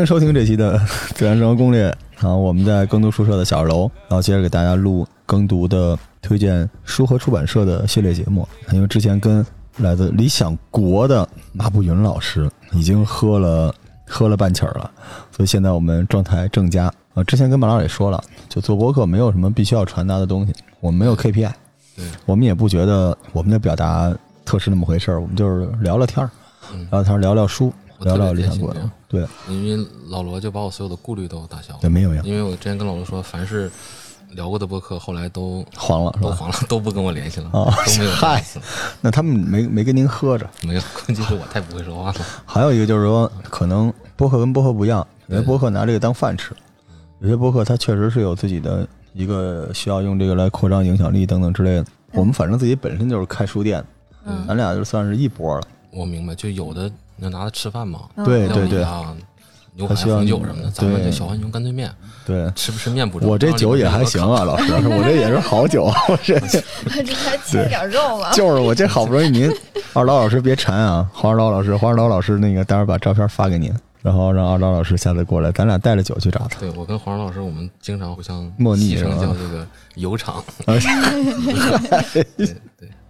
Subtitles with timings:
[0.00, 0.78] 迎收听这期的
[1.14, 1.90] 《自然生活攻略》。
[2.16, 8.46] 然后我们在耕读书社的小二楼，然后接着给大家录耕读的推荐书和出版社的系列节目。
[8.72, 9.44] 因为之前跟
[9.78, 13.72] 来自理想国的马步云老师已经喝了
[14.04, 14.90] 喝了半起儿了，
[15.30, 16.92] 所以现在我们状态正佳。
[17.14, 21.52] 呃，之前跟马老师也说了，就做博客没有什么必须要传达的东西，我们没有 KPI，
[21.96, 24.12] 对我们也不觉得我们的表达
[24.44, 26.30] 特是那么回事儿，我们就是聊聊天儿，
[26.72, 29.28] 嗯聊聊天儿，聊聊书，聊聊理想国开心这样。
[29.46, 31.90] 对，因为老罗就把我所有的顾虑都打消了对，。
[31.90, 33.70] 没有呀，因为我之前跟老罗说，凡是
[34.32, 36.14] 聊过的播客，后来都黄了？
[36.20, 38.44] 都黄了，都不跟我联系了，哦都没有嗨。
[39.00, 40.48] 那他们没没跟您喝着。
[40.62, 42.20] 没有， 关键是我太不会说话了。
[42.44, 46.54] 还有一个就是说，可能播客跟播客不一样，有些播客拿这个当饭吃，
[47.20, 51.86] 有些播客他确实是有自己的一个需要用这个来扩张影响力等等之类的。
[52.12, 53.84] 我们反正自己本身就是开书店，
[54.24, 55.62] 嗯咱俩就算是一波了。
[55.90, 59.14] 我明白，就有的你拿它吃饭嘛，对对对理啊，
[59.74, 61.92] 牛排、它需要红酒什么的，咱们对就小浣熊干脆面，
[62.26, 63.32] 对，吃不吃面不重要。
[63.32, 68.32] 我这酒也还行啊，老师，我这也是好酒啊， 我这 这还切点肉啊？
[68.32, 69.52] 就是我这好不容易您
[69.94, 76.58] 二刀老师别馋啊，黄二刀老师，黄二刀老师那个待会儿把照片发给您，然后让二刀老师下次过来，咱俩带着酒去找他。
[76.60, 80.44] 对我跟黄老师，我们经常互相莫逆叫这个油厂。
[82.12, 82.56] 对对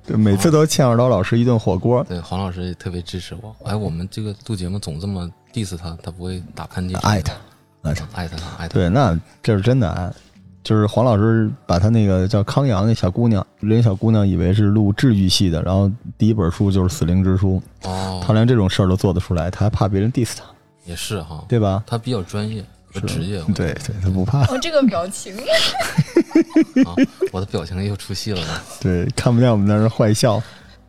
[0.08, 3.54] 对，每次都欠二刀老师一顿火锅，对，黄老师也特别支持我。
[3.64, 6.96] 哎，我们这个录节目总这么 diss 他，他不会打喷嚏？
[7.00, 7.34] 爱他，
[7.82, 8.08] 爱他。
[8.14, 8.68] 爱他，爱他。
[8.68, 10.10] 对，那这是真的爱。
[10.64, 20.44] 就是黄老师把他那个叫康阳那小姑娘，人小姑娘以为是录治愈系的，然后第一本书就是《死灵之书》，哦，他连这种事儿都做得出来，他还怕别人 diss 他，
[20.84, 21.82] 也是哈，对吧？
[21.86, 23.42] 他比较专业和职业。
[23.54, 25.36] 对对，他不怕，我这个表情，
[26.86, 26.94] 啊，
[27.32, 28.60] 我的表情又出戏了呢。
[28.80, 30.42] 对，看不见我们在那儿坏笑。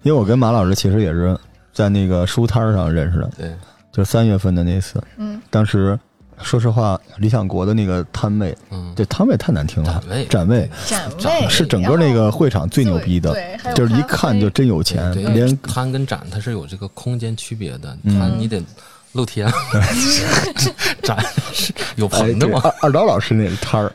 [0.03, 1.38] 因为我跟马老师其实也是
[1.73, 3.50] 在那个书摊上认识的，对，
[3.91, 6.00] 就是三月份的那次，嗯，当时
[6.41, 10.02] 说实话，理想国的那个摊位，嗯，这摊位太难听了。
[10.02, 10.69] 展，位，展位。
[10.88, 18.18] 展展位是整个那个会场最牛逼的，对，就是一看就真有钱，对，连摊跟展它是有这个空间区别的，嗯。
[18.18, 18.63] 摊你得
[19.14, 19.52] 露天，
[21.03, 21.18] 展
[21.52, 22.62] 是有棚的吗。
[22.64, 23.92] 二二刀老师那个摊儿，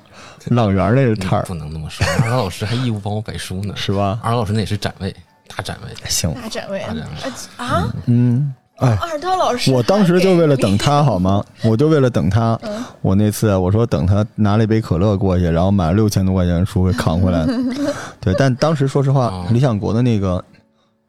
[0.47, 3.75] 朗园那个摊儿不，能那么说，二刀老师还义务帮我摆书呢。
[3.77, 4.19] 是吧？
[4.23, 5.15] 二刀老师那也是展位，
[5.49, 7.65] 大展位，行，大展位大展位。
[7.65, 7.89] 啊！
[8.07, 11.45] 嗯，哎，二刀老师，我当时就为了等他，好吗？
[11.63, 12.59] 我就为了等他。
[12.63, 17.47] 嗯我那次我说等他拿了一杯可乐过去，然后买了六千多块钱的书给扛回来。
[18.19, 20.43] 对，但当时说实话哦，理想国的那个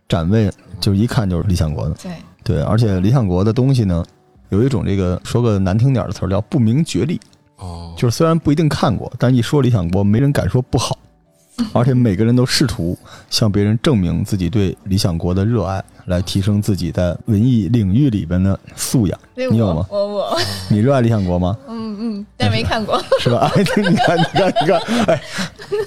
[0.10, 0.52] 展位
[0.82, 1.96] 就一看就是理想国的。
[2.04, 2.12] 对，
[2.46, 4.06] 对，而且理想国的东西呢，
[4.50, 7.20] 有一种这个说个难听点的词儿叫不明觉厉，
[7.58, 10.96] 哦，就是虽然不一定看过，但一说理想国，没人敢说不好，
[11.74, 12.96] 而且每个人都试图
[13.32, 19.20] 向别人证明自己对理想国的热爱，来提升自己在文艺领域里边的素养。
[19.34, 20.38] 你有吗我我，
[20.70, 21.58] 你热爱理想国吗？
[21.68, 23.04] 嗯嗯，但没看过。
[23.20, 23.52] 是吧？
[23.56, 25.20] 哎，你看，你看，你看，哎，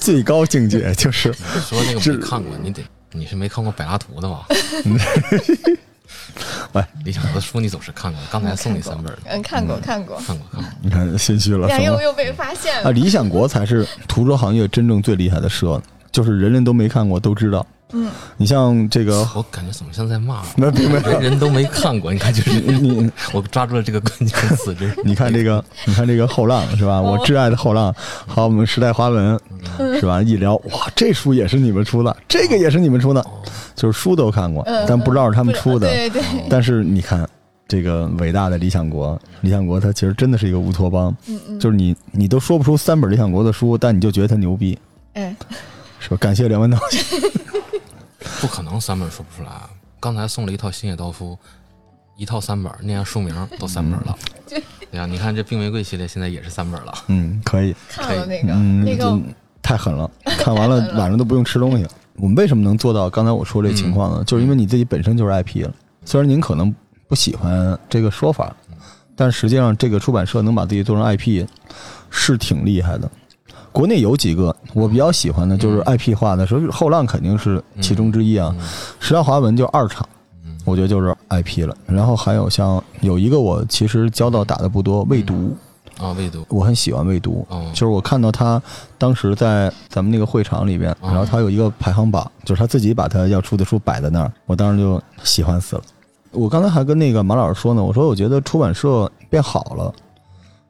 [0.01, 2.83] 最高境界就是你说那个这没看过，你得
[3.13, 4.47] 你是没看过柏拉图的吧？
[6.73, 10.71] 哎，理想国的书你总是看过，刚才送你三本，嗯，看过看过，看过看过。
[10.83, 11.69] 你看心虚了。
[11.81, 12.93] 又又被发现啊，了。
[12.93, 15.81] 理想国才是图书行业真正最厉害的社，
[16.13, 17.67] 就是人人都没看过都知道。
[17.93, 20.47] 嗯，你像这个， 我感觉怎么像在骂我？
[20.57, 21.01] 那并没。
[21.01, 27.01] 有人人都没看过，你看就是你我抓住了这个关键词， 你看这个，你看这个后浪是吧？
[27.01, 27.95] 我挚爱的后浪，
[28.27, 29.39] 好，我们时代华文
[29.99, 30.21] 是吧？
[30.23, 33.25] 一聊，哇，这书也是你们出的，这个也是你们出的，
[33.75, 35.89] 就是书都看过，嗯但不知道是他们出的。
[35.89, 37.27] 对对，但是你看
[37.67, 44.79] 这个伟大的理想国，理想国它其实真的是一个乌托邦，嗯嗯，就是你你都说不出三本理想国的书，但你就觉得它牛逼，
[45.15, 45.35] 哎，
[46.01, 46.17] 是吧？
[46.19, 46.79] 感谢梁文道。
[48.41, 49.51] 不可能三本说不出来。
[49.51, 49.69] 啊
[50.01, 51.37] 刚才送了一套星野道夫，
[52.17, 54.17] 一套三本，念下书名都三本了。
[54.47, 54.63] 对
[54.93, 56.95] 呀，你看这病玫瑰系列现在也是三本了。
[57.09, 59.21] 嗯，可以，看了那个嗯，那个就
[59.61, 61.85] 太狠了， 看完了晚上都不用吃东西。
[62.15, 64.23] 我们为什么能做到刚才我说这情况呢？
[64.25, 65.75] 就是因为你自己本身就是 IP 了。
[66.05, 66.73] 虽然您可能
[67.09, 68.55] 不喜欢这个说法，
[69.17, 71.45] 但实际上这个出版社能把自己做成 IP，
[72.09, 73.11] 是挺厉害的。
[73.73, 78.55] 国内有几个我比较喜欢的，就是 IP 化的，所以后浪肯定是其中之一啊。
[78.99, 80.07] 时代华文就二厂，
[80.65, 81.77] 我觉得就是 IP 了。
[81.87, 85.57] 然后还有像有一个我其实交道打的不多，未读，
[85.99, 88.61] 啊，未读我很喜欢未读，哦就是我看到他
[88.97, 95.83] 当时在咱们那个会场里边，哦然后他有一个排行榜，就是他自己把他要出的书摆在那儿，我当时就喜欢死了。
[96.31, 99.93] 我刚才还跟那个马老师说呢，我说我觉得出版社变好了。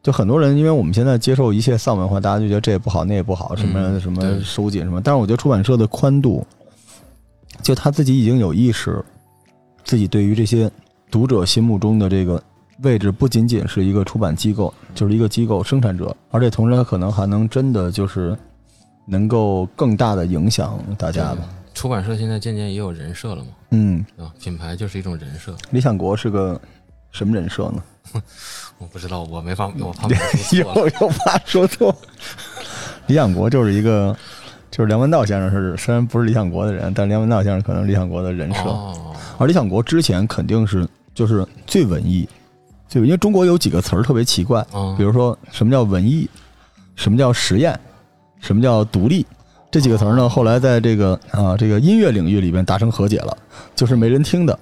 [0.08, 5.02] 就很多人，因为我们现在接受一切丧文化，大家就觉得这也不好，那也不好，什么嗯什么收紧什么。
[5.02, 6.46] 但是我觉得出版社的宽度，
[7.60, 9.04] 就他自己已经有意识，
[9.84, 10.70] 自己对于这些
[11.10, 12.42] 读者心目中的这个
[12.82, 18.34] 位置不仅仅是一个出版机构，就是一个机构生产者，而且同时他可能还能真的就是
[19.04, 21.46] 能够更大的影响大家吧。
[21.74, 25.54] 出版社现在渐渐也有人设了嘛，嗯，啊，品牌就是一种人设。
[25.70, 26.58] 理想国是个
[27.12, 27.82] 什么人设呢？
[28.78, 30.90] 我不知道，我没法， 我怕我说错了。
[30.90, 31.94] 又又怕说错。
[33.06, 34.16] 理想国就是一个，
[34.70, 38.60] 就是梁文道先生是虽然不是理想国的人，但梁文道先生可能是理想国的人设。
[38.62, 42.28] 哦，而理想国之前肯定是就是最文艺，
[42.88, 46.28] 就因为中国有几个词儿特别奇怪，嗯比如说什么叫文艺，
[46.96, 47.78] 什么叫实验，
[48.40, 49.26] 什么叫独立，
[49.70, 53.36] 这几个词儿呢，后来在这个啊这个音乐领域里边达成和解了，
[53.74, 54.58] 就是没人听的，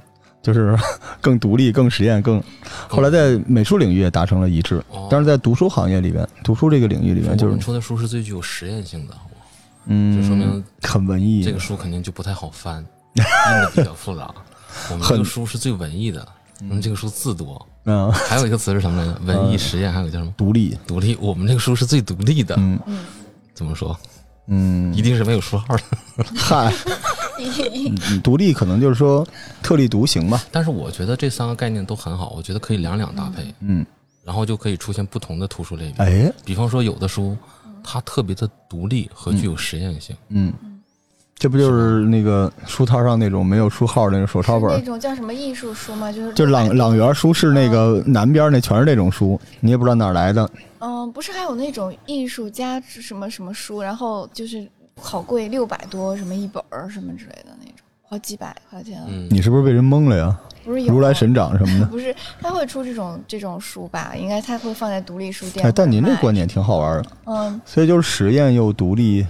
[0.46, 0.78] 就是
[1.20, 2.40] 更独立、更实验、更。
[2.87, 9.14] 后来在美术领域也达成了一致哦，但是在读书行业里边，读书这个领域里边就是我们出的书是最具有实验性的，
[9.87, 11.43] 嗯，就说明很文艺。
[11.43, 12.78] 这个书肯定就不太好翻，
[13.14, 13.22] 印
[13.60, 14.32] 的比较复杂。
[14.90, 16.26] 我们这个书是最文艺的，
[16.60, 17.66] 我们这个书字多。
[17.84, 19.20] 嗯，还有一个词是什么来着？
[19.26, 20.32] 文艺实验，还有个叫什么？
[20.37, 21.16] 独立，独立。
[21.20, 22.54] 我们这个书是最独立的。
[22.58, 22.78] 嗯
[23.54, 23.98] 怎么说？
[24.48, 25.82] 嗯一，定是没有书号的。
[26.37, 26.72] 嗨，
[27.38, 29.27] 嗯 独立可能就是说
[29.62, 30.43] 特立独行吧。
[30.50, 33.85] 但是我觉得这三个概念都很好，我觉得可以两两搭配，嗯，
[34.25, 36.05] 然后就可以出现不同的图书类别。
[36.05, 37.37] 哎，比方说，有的书
[37.83, 40.17] 它特别的独立和具有实验性。
[40.29, 40.53] 嗯，
[41.38, 44.85] 这不就是那个书摊上那种没有书号那种手抄本那？
[44.85, 46.11] 种叫什么艺术书吗？
[46.11, 50.49] 就是就是朗朗园书市那个南边那全是那种书，你也不知道哪来的。
[50.79, 54.69] 嗯，不是还有那种艺术家什么什么书，然后就是
[55.00, 57.76] 好贵，六百多什么一本儿什么之类的那种，
[58.08, 59.02] 好几百块钱。
[59.06, 60.40] 嗯，你是不是被人蒙了呀？
[60.64, 61.87] 不是如来神掌什么的。
[61.93, 64.14] 不是，他会出这种这种书吧？
[64.16, 65.64] 应该他会放在独立书店。
[65.64, 69.25] 哎，但您这观点挺好玩的，嗯，所以就是实验又独立。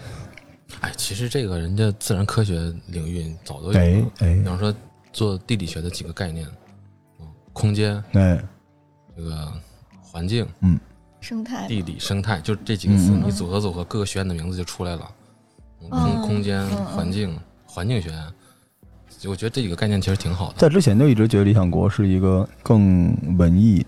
[0.80, 2.54] 哎，其实这个人家自然科学
[2.86, 4.06] 领域早都有哎了。
[4.20, 4.74] 哎比方说
[5.12, 6.46] 做地理学的几个概念，
[7.20, 8.42] 嗯，空间、哎，
[9.16, 9.52] 这个
[10.00, 10.78] 环境、嗯
[11.20, 15.10] 生态地理、生态，就这几个词，嗯你组合组合，各个学院的名字就出来了。
[15.88, 18.18] 空空间、嗯环境、环境学院，
[19.26, 20.54] 我觉得这几个概念其实挺好的。
[20.56, 23.84] 在之前就一直觉得理想国是一个更文艺、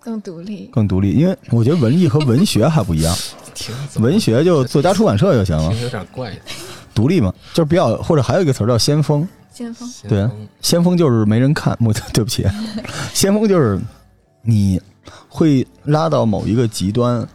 [0.00, 0.66] 更独立。
[0.72, 3.16] 更独立，因为我觉得文艺和文学还不一样，
[4.00, 6.32] 文学就作家出版社就行了有点怪。
[6.94, 12.46] 独立嘛，就是比较或者还有一个词儿叫先锋，先锋，对锋先锋就是没人看，我 对不起，
[13.14, 13.80] 先锋就是
[14.42, 14.80] 你
[15.28, 17.26] 会拉到某一个极端，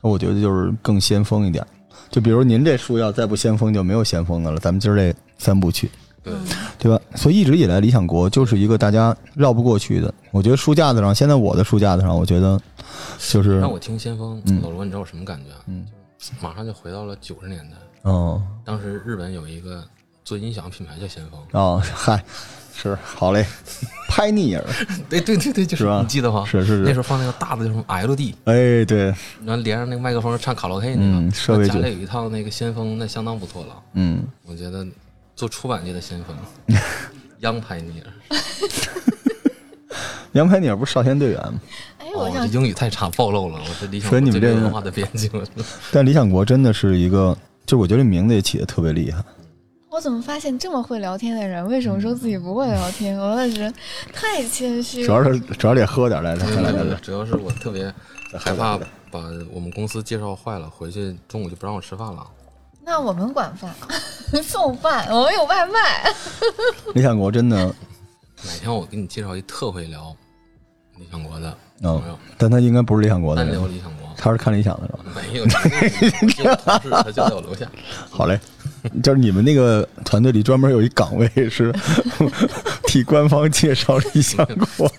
[0.00, 1.64] 我觉得就是更先锋一点。
[2.12, 4.60] 就比如您这书要再不先锋，就没有先锋的了。
[4.60, 5.90] 咱们今儿这三部曲，
[6.22, 6.32] 对，
[6.78, 7.02] 对吧？
[7.16, 10.12] 所以一直以来，理想国就是一个大家绕不过去的。
[10.30, 12.60] 我觉得书架子上，现在我的书架子上，我觉得
[13.18, 15.58] 就是让我听先锋，嗯老罗，你知道我什么感觉啊？
[15.66, 15.86] 嗯
[16.40, 19.82] 马上就回到了九十年代，哦当时日本有一个
[20.22, 21.40] 做音响品牌叫先锋。
[21.50, 22.22] 哦，嗨，
[22.74, 23.44] 是好嘞，
[24.08, 24.64] 拍腻儿
[25.08, 26.44] 对对对对，就是你记得吗？
[26.46, 29.04] 是是是，那时候放那个大的叫什么 LD，哎对，
[29.44, 33.74] 然后连上那个麦克风唱卡拉 OK 那个，嗯设备就家里有一套那个先锋，那相当不错了。
[33.94, 34.86] 嗯，我觉得
[35.36, 36.36] 做出版界的先锋，
[37.40, 38.38] 央拍尼尔。
[40.32, 41.60] 杨排你不是少先队员吗？
[41.98, 45.30] 哎，哦，我这英语太差，暴露了，我这理想所以你们这个文化的边境。
[45.92, 49.22] 但理想国真的是一个，就我觉得名字也起的特别厉害。
[50.02, 53.16] 我怎么发现这么会聊天的人，为什么说自己不会聊天？
[53.16, 53.72] 我的是
[54.12, 55.06] 太谦虚了。
[55.06, 57.84] 主要是主要得喝点来，着来来来，主要是我特别
[58.36, 58.76] 害怕
[59.12, 59.20] 把
[59.52, 62.26] 我们公司介绍坏了，回去中午就不让我吃饭了。
[62.84, 63.72] 那我们管饭，
[64.42, 66.12] 送饭，我们有外卖。
[66.96, 70.12] 李想国真的，哪天我给你介绍一特会聊
[70.96, 71.48] 理想国的
[71.82, 74.02] 哦朋友，但他应该不是理想国的人，理想国。
[74.14, 75.04] 他是看理想的是吧？
[75.16, 75.46] 没有，
[76.64, 77.66] 他就在我楼下。
[78.10, 78.38] 好嘞，
[79.02, 81.72] 就是你们那个团队里专门有一岗位是
[82.86, 84.44] 替官方介绍理想
[84.76, 84.90] 国，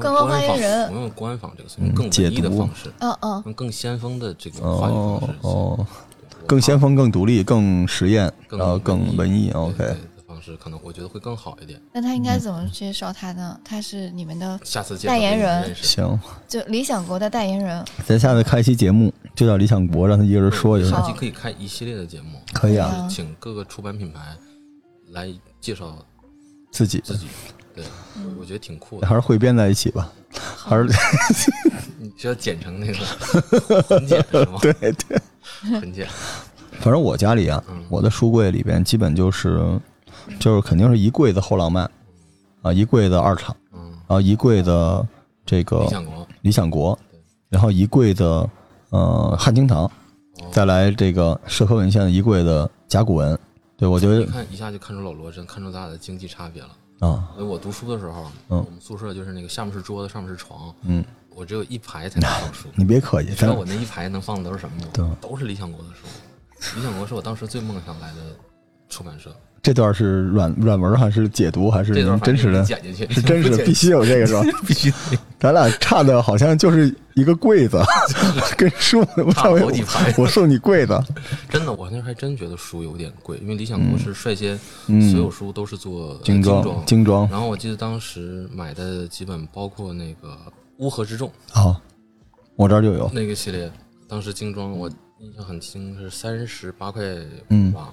[0.00, 5.36] 官方，发言人不用官方这个词，用更解文艺的读方式，嗯嗯，用更先锋的这个话语哦方式。
[5.42, 5.86] 哦，
[6.40, 9.50] 我更先锋、更独立、更实验，更然后更文艺。
[9.52, 9.96] OK，的
[10.26, 11.80] 方式可能我觉得会更好一点。
[11.92, 13.58] 那他应该怎么介绍他呢？
[13.64, 16.18] 他是你们的下次代言人行，
[16.48, 17.84] 就理想国的代言人。
[18.06, 24.36] 咱下次开一期节目就叫理想国，让他一个人说一下，下期可以开一系列的节目，可以啊，啊请各个出版品牌
[25.10, 25.96] 来介绍
[26.70, 27.26] 自己自己。
[27.74, 27.82] 对，
[28.16, 29.06] 嗯我觉得挺酷的。
[29.06, 30.12] 还是汇编在一起吧，
[30.56, 30.86] 还是
[31.98, 34.58] 你需要剪成那个混剪是吗？
[34.62, 35.18] 对对。
[35.80, 36.06] 混剪。
[36.80, 39.80] 反正我家里啊嗯，我的书柜里边基本就是，
[40.38, 41.90] 就是肯定是一柜子后浪漫，
[42.60, 45.06] 啊，一柜子二厂，嗯，然后一柜子
[45.46, 46.28] 这个理想国。
[46.42, 46.98] 理想国，
[47.48, 48.46] 然后一柜子
[48.92, 49.90] 呃汉经堂，哦
[50.52, 53.36] 再来这个社科文献的一柜的甲骨文。
[53.76, 56.68] 对，我觉得你看一下就看出老罗真看出咱俩的经济差别了。
[57.00, 62.68] 啊，因为我读书的时候，嗯我们宿舍就是那个下面是桌子，上面是床，嗯，我只有一排才能放书。
[62.76, 64.88] 你别客气，你知道我那一排能放的都是什么吗？
[64.92, 66.76] 对都是理想国的书。
[66.76, 68.18] 理想国是我当时最梦想来的
[68.88, 69.34] 出版社。
[69.62, 72.64] 这段是软软文还是解读还是真实的？
[72.64, 74.42] 剪进去，是真实的，必须有这个是吧？
[74.66, 74.92] 必须。
[75.38, 77.80] 咱俩差的好像就是一个柜子，
[78.58, 80.12] 跟书我差上回好几排。
[80.18, 81.00] 我送你柜子，
[81.48, 85.00] 真的，我那还真觉得书有点贵，因为理想国是率先嗯。
[85.12, 86.84] 所有书都是做呃精装装。
[86.84, 87.28] 精装。
[87.30, 90.28] 然后我记得当时买的几本，包括那个
[90.78, 91.80] 《乌合之众》啊，
[92.56, 93.70] 我这儿就有，那个系列，
[94.08, 94.88] 当时精装我
[95.20, 97.04] 印象很清，是三十八块
[97.48, 97.70] 嗯。
[97.70, 97.92] 吧，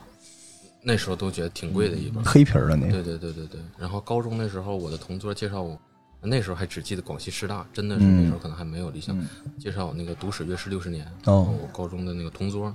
[0.81, 2.23] 那时候都觉得挺贵的一本。
[2.23, 3.61] 黑皮儿的那对个，对对对对。
[3.77, 5.79] 然后高中那时候，我的同桌介绍我，
[6.21, 9.17] 那时候还只记得广西师大，真的是嗯那时候可能还没有理想，
[9.57, 12.73] 介绍我那个《读史阅世六十年》哦我高中的那个同桌。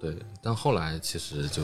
[0.00, 1.62] 对，但后来其实就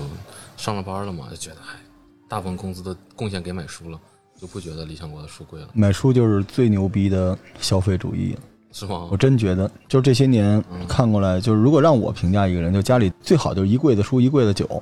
[0.57, 1.81] 上了班了嘛，就觉得哎，
[2.29, 4.01] 大部分工资都贡献给买书了，
[4.41, 8.37] 就不觉得理想国的书贵了，买书就是最牛逼的消费主义。
[8.71, 9.17] 是吗我？
[9.17, 14.81] 真觉得，就这些年嗯看过来，就是如果让我评价一个人，就家里最好就是一柜子书，一柜子酒，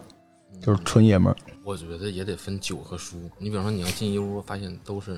[0.66, 1.36] 就是纯爷们儿。
[1.62, 3.16] 我觉得也得分酒和书。
[3.38, 5.16] 你比方说，你要进一屋，发现都是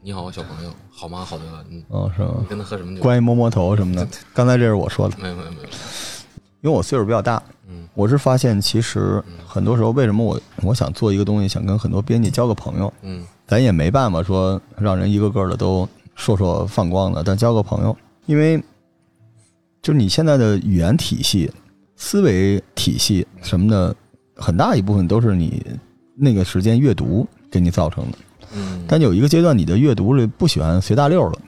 [0.00, 1.22] 你好，小朋友，好吗？
[1.22, 2.46] 好的，嗯哦，是吗你？
[2.46, 3.02] 跟他喝什么酒？
[3.02, 5.62] 关于摸摸头什么的，刚才这是我说的，没有没有没有，
[6.62, 15.86] 因为我岁数比较大，嗯我是发现其实很多时候，为什么我我想做一个东西，想跟很多编辑交个朋友，嗯咱也没办法说让人一个个的都
[16.16, 18.58] 烁烁放光的，但交个朋友，因为
[19.82, 21.50] 就是你现在的语言体系、
[21.96, 23.94] 思维体系什么的，
[24.42, 25.64] 很大一部分都是你
[26.16, 28.18] 那个时间阅读给你造成的。
[28.54, 31.38] 嗯，但有一个阶段，你的阅读里不喜欢随大溜了，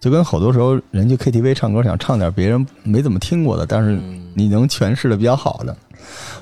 [0.00, 5.74] 就跟好多时候人去 KTV 唱歌，想唱点别人没怎么听过的，但是嗯你能诠释的比较好的。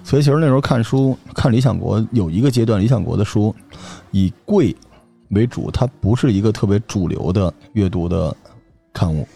[0.03, 3.55] 所以其实那时候看书，看理想国有一个阶段，理想国的书
[4.11, 4.75] 以贵
[5.31, 8.35] 为主，它不是一个特别主流的阅读的
[8.93, 9.27] 刊物，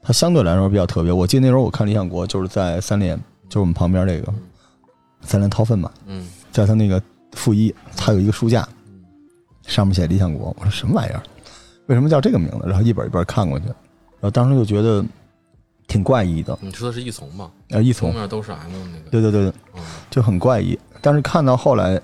[0.00, 1.12] 它相对来说比较特别。
[1.12, 3.16] 我记得那时候我看理想国就是在三联，
[3.48, 4.32] 就是我们旁边这个
[5.24, 7.02] 三联掏粪嘛，嗯在他那个
[7.32, 8.66] 负一，他有一个书架，
[9.66, 10.54] 上面写理想国。
[10.58, 11.22] 我说什么玩意儿？
[11.86, 12.60] 为什么叫这个名字？
[12.66, 15.04] 然后一本一本看过去，然后当时就觉得
[15.86, 16.56] 挺怪异的。
[16.62, 17.50] 你说的是一丛吧？
[17.70, 20.78] 啊，一从封面都是 M 那个，对对对对，嗯就很怪异。
[21.00, 22.00] 但是看到后来，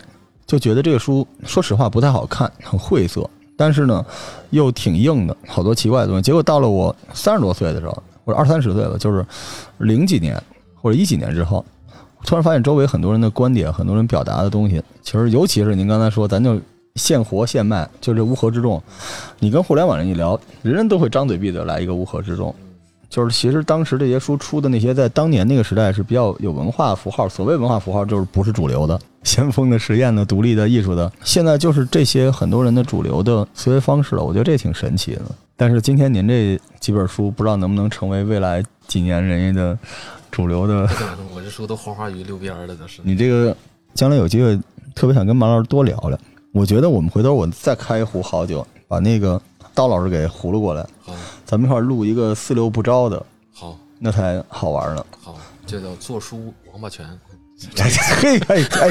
[0.46, 4.04] 就觉得这个书说实话不太好看，很晦涩，但是呢
[4.50, 6.22] 又挺硬的，好多奇怪的东西。
[6.22, 9.24] 结果到了我三十多岁的时候，或者二三十岁了，就是
[9.78, 10.42] 零几年
[10.74, 11.64] 或者一几年之后，
[12.24, 16.60] 突然发现周围很多人的观点，很多人表达的东西，其实尤其是您刚才说，咱就
[16.96, 18.82] 现活现卖，就这乌合之众。
[19.38, 22.54] 你跟互联网人一聊，人人都会张嘴闭嘴来一个乌合之众。
[23.08, 31.10] 就是其实当时这些书出的那些，在当年那个时代是比较有文化符号，所谓文化符号就是不是主流的，先锋的、实验的、独立的、艺术的。
[31.24, 35.22] 现在就是这些很多人的主流的思维方式了，我觉得这挺神奇的。
[35.56, 39.76] 但是今天您这几本书，不知道能不能成为未来几年人家的
[40.30, 40.88] 主流的。
[41.34, 43.00] 我这书都花花鱼溜边儿了，都是。
[43.04, 43.56] 你这个
[43.94, 44.58] 将来有机会，
[44.94, 46.18] 特别想跟马老师多聊聊。
[46.52, 49.40] 我觉得我们回头我再开一壶好酒，把那个
[49.74, 55.06] 刀老师给糊了过来，好，咱们一块儿录一个四六不招的，好，那才好玩呢。
[55.20, 57.06] 好，这叫做书王八拳。
[58.20, 58.88] 嘿， 哎哎，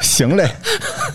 [0.00, 0.50] 行嘞。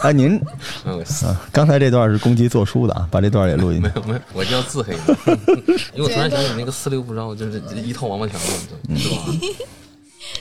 [0.02, 0.40] 哎，您
[0.86, 3.88] 啊，刚才这段是攻击做书的啊，把这段也录进去。
[3.88, 4.94] 没有，没有，我就要自黑。
[5.94, 9.16] 因为我突然想起那个四六不招，就是一套王八拳嘛，是吧？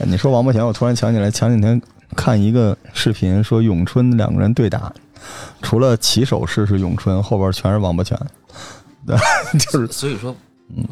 [0.00, 1.80] 哎你说王八拳，我突然想起来，前几天
[2.16, 4.92] 看一个视频，说咏春两个人对打，
[5.62, 8.18] 除了起手式是咏春，后边全是王八拳。
[9.06, 9.16] 对，
[9.58, 10.34] 就是所以说，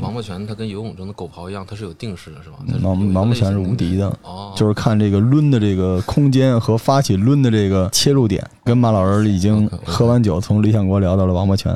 [0.00, 2.58] 王八拳它跟游泳中的狗刨一样，它是有定式的，是吧？
[2.82, 4.06] 王王八拳是无敌的。
[4.22, 11.72] 哦，就是看这个抡的这个空间和发起抡的这个切入点，跟马老师已经喝完酒，从理想国聊到了王八拳，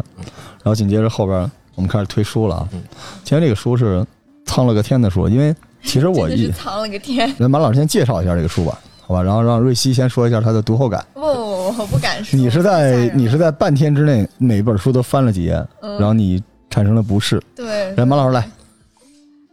[0.62, 2.68] 然后紧接着后边我们开始推书了啊。
[2.72, 2.82] 嗯
[3.24, 4.04] 今天这个书是
[4.44, 7.32] 苍了个天的书，因为其实我一 真的是藏了个天。
[7.38, 9.22] 那马老师先介绍一下这个书吧，好吧？
[9.22, 11.04] 然后让瑞希先说一下他的读后感。
[11.14, 12.38] 不，我不敢说。
[12.38, 17.40] 你是在你是在半天之内每本书都翻了几页，嗯然后你产生了不适。
[17.54, 18.50] 对，来，马老师来，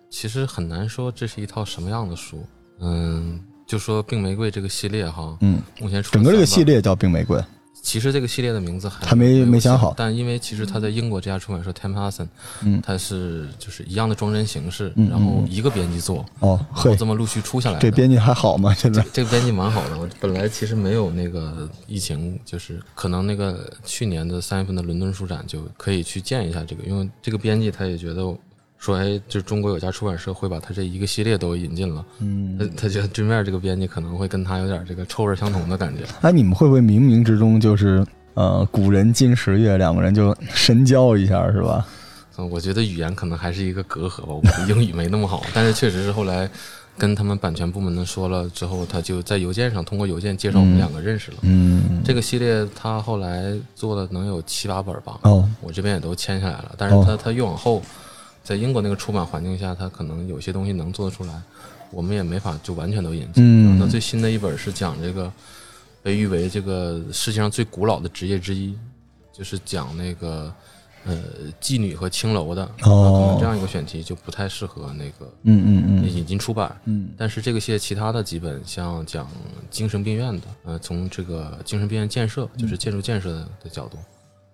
[0.09, 2.43] 其实很难说这是一套什么样的书。
[2.79, 7.37] 嗯，就说《病玫瑰》这个系列哈，嗯，目前出了整个这个系列叫《病玫瑰》，
[7.81, 9.93] 其实这个系列的名字还还没没想好。
[9.95, 12.27] 但因为其实他在英国这家出版社 Tim Hudson，
[12.63, 12.81] 嗯。
[12.81, 17.81] 它是就是一样的装帧形式，嗯然后嗯一个编辑做，哦，嘿然后，这么陆续出下来的。
[17.81, 18.73] 这编辑还好吗？
[18.73, 19.05] 现在？
[19.13, 28.23] 这个编辑蛮好的，我本来其实没有那个疫情，就是可能那个去年的三月份的伦敦书展就可以去见一下这个，因为这个编辑他也觉得
[28.79, 36.03] 说，哎，就中国有家出版社会把他这一个系列都引进了，嗯他他觉得对面这个编辑可能会跟他有点这个臭味相同的感觉。
[36.21, 38.03] 哎，你们会不会冥冥之中就是
[38.35, 41.85] 呃，古人今时月，两个人就神交一下，是吧？
[42.37, 46.49] 嗯，我觉得语言可能还是一个隔阂吧，我英语没那么好，但是确实是后来
[46.97, 51.37] 跟他们版权部门的说了之后，他就在邮件上通过邮件介绍我们两个认识了。
[51.41, 57.81] 嗯，这个系列他后来做了能有七八本吧，哦，我这边也都签下来了，但是他他越往后，
[58.49, 61.39] 在英国那个出版环境下，它可能有些东西能做得出来，
[61.91, 63.43] 我们也没法就完全都引进。
[63.45, 65.31] 嗯那最新的一本是讲这个
[66.01, 68.75] 被誉为这个世界上最古老的职业之一，
[69.31, 70.51] 就是讲那个
[71.05, 71.21] 呃
[71.61, 72.63] 妓女和青楼的。
[72.63, 76.75] 哦那可能这样一个选题就不太适合那个嗯嗯嗯引进出版。
[76.85, 79.29] 嗯但是这个系列其他的几本，像讲
[79.69, 83.99] 精神病院的，呃，从这个精神病院建设，就是建筑建设的的角度，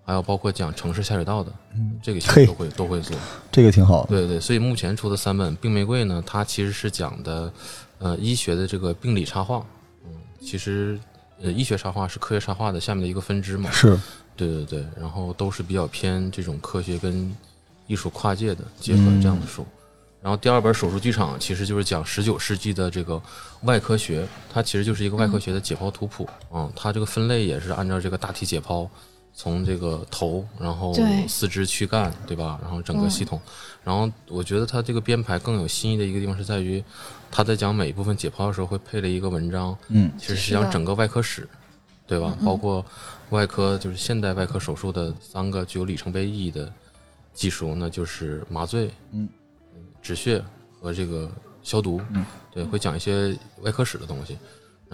[0.05, 3.17] 还有包括讲城市下水道的，嗯这个其实都会都会做。
[3.51, 4.09] 这个挺好的。
[4.09, 7.51] 对对，所以目前出的三本《病玫瑰》呢，它其实是讲的，
[7.97, 9.65] 呃，医学的这个病理插画。
[10.05, 10.99] 嗯，其实
[11.41, 13.71] 呃，医学插画是科学插画的下面的一个分支嘛。
[13.71, 13.99] 是，
[14.35, 17.35] 对对对，然后都是比较偏这种科学跟
[17.87, 19.65] 艺术跨界的结合这样的书。
[20.21, 23.21] 然后第二本《手术剧场》其实就是讲十九世纪的这个
[23.61, 26.27] 外科学，它其实就是一个外科学的解剖图谱。
[26.51, 28.87] 嗯，它这个分类也是按照这个大体解剖，
[29.35, 30.95] 从这个头，然后
[31.27, 32.57] 四肢、躯干，对吧？
[32.61, 33.39] 然后整个嗯系统。
[33.83, 36.83] 然后我觉得它这个编排更有新意的一个地方是在于，
[37.29, 41.47] 他在讲每一部分解剖的时候会配了一个文章，嗯其实是讲整个外科史，
[42.07, 42.35] 对吧？
[42.43, 42.83] 包括
[43.31, 46.71] 外科就是现代外科手术的三个具有里程碑意义的
[47.33, 49.27] 技术，那就是麻醉、嗯、
[50.01, 50.41] 止血
[50.79, 51.29] 和这个
[51.61, 52.01] 消毒。
[52.11, 54.37] 嗯，对，会讲一些外科史的东西。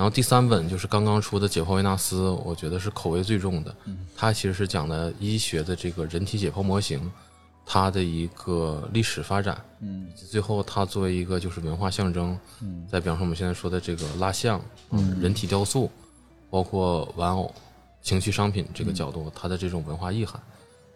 [0.01, 3.75] 然后第三本就是刚刚出的《解剖维纳斯》，我觉得是口味最重的。
[3.85, 6.99] 嗯它其实是讲的医学的这个人体解剖模型，
[7.67, 14.59] 它的一个历史发展，嗯以及最后它作为一个就是文化象征，嗯再比方说我们现在说的这个蜡像，
[14.89, 15.87] 嗯人体雕塑，
[16.49, 17.53] 包括玩偶、
[18.01, 20.41] 情趣商品嗯这个角度，它的这种文化意涵，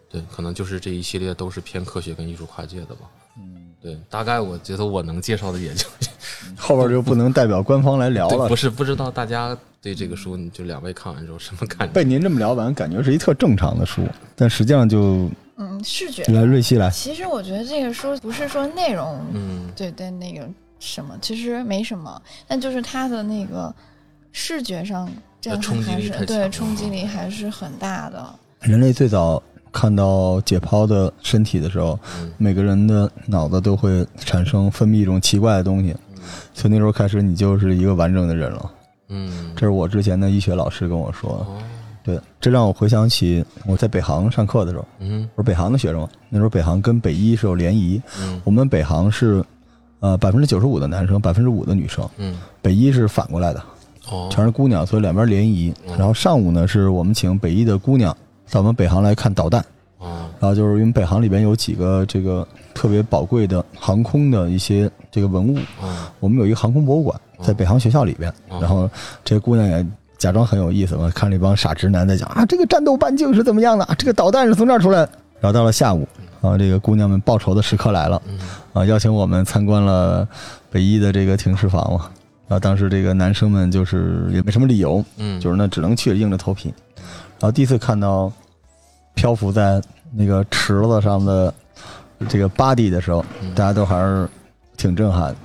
[0.09, 3.07] 对，可能就是这一系列都是偏科学跟艺术跨界的吧。
[3.37, 5.85] 嗯，对，大概我觉得我能介绍的也就
[6.57, 8.55] 后边就不能代表官方来聊，了不。
[8.55, 11.93] 是不知道大家对这个书，就两位看完之后什么感觉？
[11.93, 14.01] 被您这么聊完，感觉是一特正常的书，
[14.35, 16.23] 但实际上就嗯，视觉。
[16.33, 23.71] 来瑞希来，其实我觉得这个书不是说内容，嗯对对，那个什么，其实没什么，但就是它的那个
[24.31, 25.07] 视觉上
[25.39, 28.35] 震撼冲击还力太强了是对冲击力还是很大的。
[28.61, 29.43] 人类最早
[29.75, 32.31] 看到解剖的身体的时候，嗯。
[32.37, 35.93] 每个人的脑子都会产生分泌一种奇怪的东西，
[36.53, 38.71] 从那时候开始，你就是一个完整的人了。
[39.09, 41.45] 嗯，这是我之前的医学老师跟我说。
[42.01, 45.27] 对，这让我回想起我在北航上课的时候，嗯。
[45.35, 48.39] 我是北航的学生嘛，那时候北航跟北医是有联谊，嗯。
[48.45, 49.43] 我们北航是
[49.99, 53.63] 呃百分之九十五的男生，百分之五的女生，嗯，北医是反过来的，
[54.09, 55.73] 哦，全是姑娘，所以两边联谊。
[55.87, 58.15] 嗯然后上午呢，是我们请北医的姑娘
[58.51, 59.59] 到我们北航来看导弹，
[59.99, 68.89] 啊，然后就是因为北航里边有几个这个特别宝贵的航空的一些这个文物，哦，我们有一个航空博物馆在北航学校里边，哦然后
[69.23, 69.85] 这姑娘也
[70.17, 75.09] 假装很有意思嘛，看了一帮傻直男在讲啊，这个战斗半径是怎么样的，啊这个导弹是从这儿出来的。
[75.41, 76.07] 然后到了下午，
[76.41, 78.39] 啊，这个姑娘们报仇的时刻来了，嗯
[78.73, 80.27] 啊，邀请我们参观了
[80.71, 82.09] 北医的这个停尸房嘛。
[82.47, 86.73] 然后当时这个男生们就是也没什么理由，嗯，就是那只能去，硬着头皮。
[87.39, 88.31] 然后第一次看到
[89.13, 89.81] 漂浮在
[90.13, 91.53] 那个池子上的
[92.29, 93.53] 这个 body 的时候，嗯。
[93.53, 94.27] 大家都还是
[94.77, 95.35] 挺震撼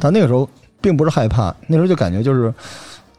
[0.00, 0.48] 但那个时候
[0.80, 2.52] 并不是害怕，那时候就感觉就是，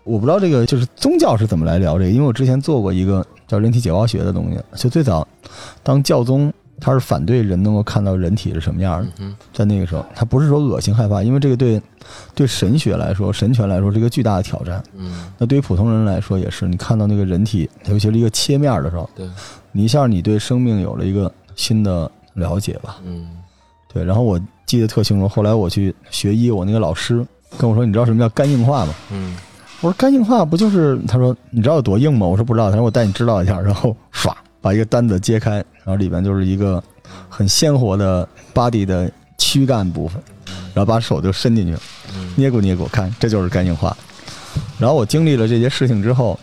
[0.03, 5.27] 我不知道这个就是宗教是怎么来聊这个，因为我之前做过一个叫人体解剖学的东西，就最早
[5.83, 11.81] 当教宗他是反对人能够看到人体是什么样的，嗯在那个时候他不是说恶心害怕，因为这个对
[12.33, 14.83] 对神学来说、神权来说是一个巨大的挑战。
[14.95, 19.29] 嗯，那对于普通人来说也是，你看到那个人体，尤其是一个切面的时候，对，
[19.71, 22.97] 你一下你对生命有了一个新的了解吧。
[23.05, 23.29] 嗯
[23.93, 27.25] 对，然后我记得特清楚，后来我去学医，我那个老师
[27.57, 29.35] 跟我说：“你知道什么叫肝硬化吗嗯？”
[29.81, 36.83] 我说：“肝硬化不就是？”他说：“你知道有多硬吗？”我说：“不知道。”他说：“我带你知道一下。”然后唰把一个单子揭开，然后里边就是一个
[37.27, 40.21] 很鲜活的 body 的躯干部分，
[40.73, 41.81] 然后把手就伸进去，
[42.13, 43.95] 嗯捏咕捏咕，看这就是肝硬化。
[44.77, 46.39] 然后我经历了这些事情之后，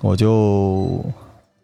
[0.00, 1.04] 我就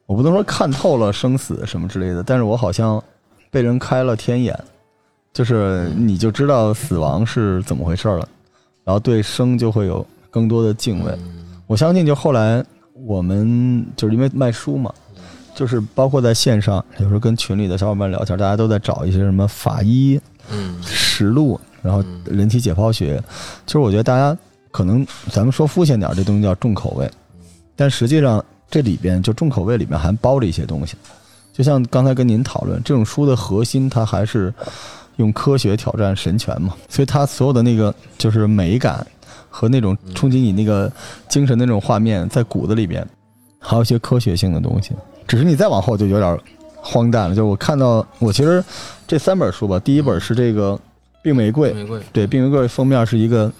[0.07, 3.03] 我不能说看透了生死什么之类的，但是我好像
[3.51, 4.59] 被人开了天眼，
[5.33, 8.29] 就是你就知道死亡是怎么回事了，
[8.85, 11.13] 然后对生就会有更多的敬畏。
[11.13, 14.93] 嗯我相信，就后来我们就是因为卖书嘛，
[15.55, 23.23] 就是包括在线上，有时候跟群里的小伙伴聊天，大家都在找一些什么法医嗯实录，然后人体解剖学。
[23.67, 24.37] 其实我觉得大家
[24.71, 27.11] 可能咱们说肤浅点，这东西叫重口味，
[27.77, 30.97] 但实际上这里边就重口味里面还包着一些东西。
[31.53, 34.53] 就像刚才跟您讨论，这种书的核心它还是
[35.17, 39.07] 用科学挑战神权嘛，所以它所有的那个就是美感
[39.51, 40.91] 和那种冲击你那个
[41.29, 43.07] 精神的那种画面，在骨子里边，
[43.59, 44.93] 还有一些科学性的东西。
[45.27, 46.39] 只是你再往后就有点
[46.77, 47.35] 荒诞了。
[47.35, 48.63] 就是我看到我其实
[49.07, 50.73] 这三本书吧，第一本是这个
[51.23, 53.51] 《病玫瑰》，玫瑰，对，《病玫瑰》封面是一个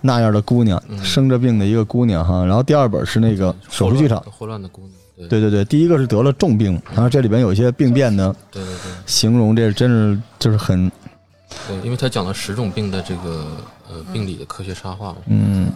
[0.00, 2.44] 那样的姑娘，嗯生着病的一个姑娘哈。
[2.44, 10.90] 然后第二本是那个手术剧场，霍乱的姑娘，对对对对，第一个是得了重病，然后这里边有一些病变的，对对对形容这真是就是很
[11.68, 13.46] 对，因为他讲了十种病的这个
[13.88, 15.70] 呃病理的科学插画，嗯，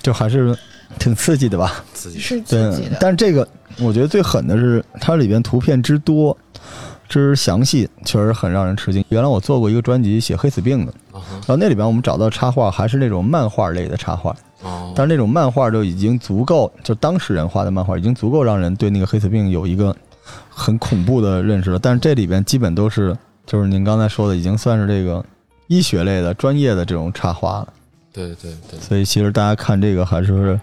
[0.00, 0.56] 就还是
[0.98, 1.84] 挺刺激的吧。
[1.94, 2.18] 刺激。
[2.18, 3.46] 是刺激的，，但是这个
[3.80, 6.36] 我觉得最狠的是它里边图片之多。
[7.08, 9.02] 之详细，确实很让人吃惊。
[9.08, 19.96] 原来我做过一个专辑写黑死病的，然后那里边我们找到插画还是那种漫画类的插画，哦，但是那种漫画就已经足够，就当事人画的漫画已经足够让人对那个黑死病有一个
[20.50, 21.78] 很恐怖的认识了。
[21.78, 25.24] 但是这里边基本都是，就是您刚才说的，已经算是这个
[25.68, 27.72] 医学类的专业的这种插画了。
[28.12, 30.58] 对对对，所以其实大家看这个还是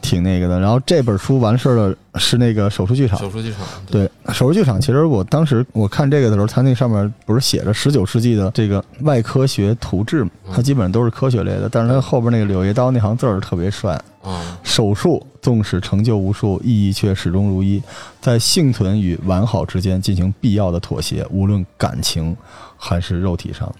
[0.00, 0.58] 挺那个的。
[0.58, 3.18] 然后这本书完事儿了，是那个手术剧场。
[3.18, 10.30] 手术剧场，对，手术剧场，其实我当时我看这个的时候，它那上面不是写着十九世纪的这个外科学图志嘛？
[10.54, 14.00] 它基本上都是科学类的，但是它后边那个柳叶刀那行字儿特别帅。
[14.22, 17.82] 啊，手术纵使成就无数，意义却始终如一，
[18.22, 22.34] 在幸存与完好之间进行必要的妥协，无论感情
[22.78, 23.70] 还是肉体上。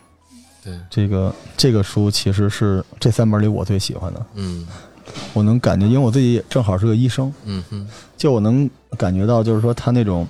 [0.65, 4.27] 对，这个这个书其实是这三本里我最喜欢的。
[4.35, 4.67] 嗯
[5.35, 10.27] 我能感觉，因为我自己正好是个医生，嗯哼，就我能感觉到，就是说他那种，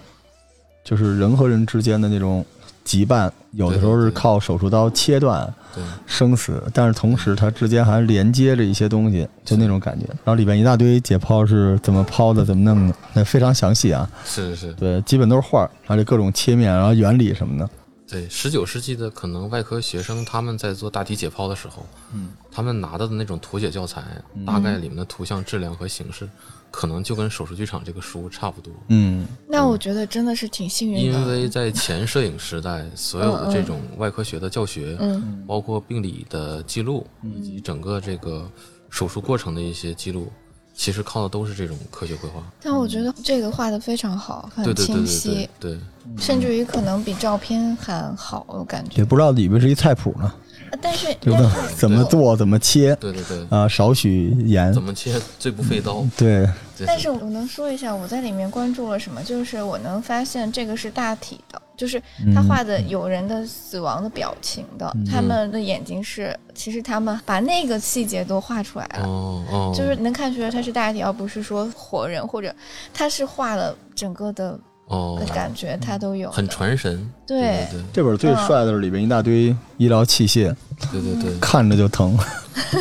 [0.82, 2.44] 就是人和人之间的那种
[2.84, 10.04] 羁绊，有的时候是靠手术刀切断对，生死，但是同时它之间还连接着一些东西，就那种感觉。
[10.24, 14.10] 然后里边一大堆解剖是怎么剖的，怎么弄的，那非常详细啊。
[14.24, 17.70] 是是是，对，基本都是画儿，而且各种切面，然后原理什么的。
[18.06, 24.02] 对，十九世纪的可能外科学生他们在做大体解剖的时候，嗯，他们拿到的那种图解教材，
[24.46, 26.28] 大概里面的图像质量和形式，
[26.70, 28.72] 可能就跟手术剧场这个书差不多。
[28.88, 31.28] 嗯，那我觉得真的是挺幸运的因。
[31.28, 38.50] 为在前摄影时代，所有的这种外科学的教学，嗯，包括病理的记录，以及整个这个
[38.90, 40.30] 手术过程的一些记录，
[40.74, 42.42] 其实靠的都是这种科学绘画。
[42.60, 45.78] 但我觉得这个画的非常好，很对对对对清晰对，对，
[46.18, 48.96] 甚至于可能比照片还好，我感觉。
[48.96, 50.36] 也不知道里面是一菜谱呢，啊
[50.80, 54.82] 但是就问 怎么做，怎么切对对对，啊，少许盐怎。
[54.82, 56.04] 么切最不费刀？
[56.16, 56.48] 对，
[56.86, 61.98] 但是我能说一下我在里面关注了什么，就是我能发现这个是大体的，就是
[62.34, 69.06] 他嗯画的有人的死亡的表情的，他们的眼睛是，其实他们把那个细节都画出来了。
[69.06, 72.54] 哦哦，就是能看出来他是大体，而不是说活人，或者
[72.92, 76.34] 他是画了整个的哦的，感觉，他都有的。
[76.34, 77.10] 很传神。
[77.26, 80.54] 对对这本最帅的是里边一大堆医疗器械，
[80.92, 82.18] 对对对看着就疼。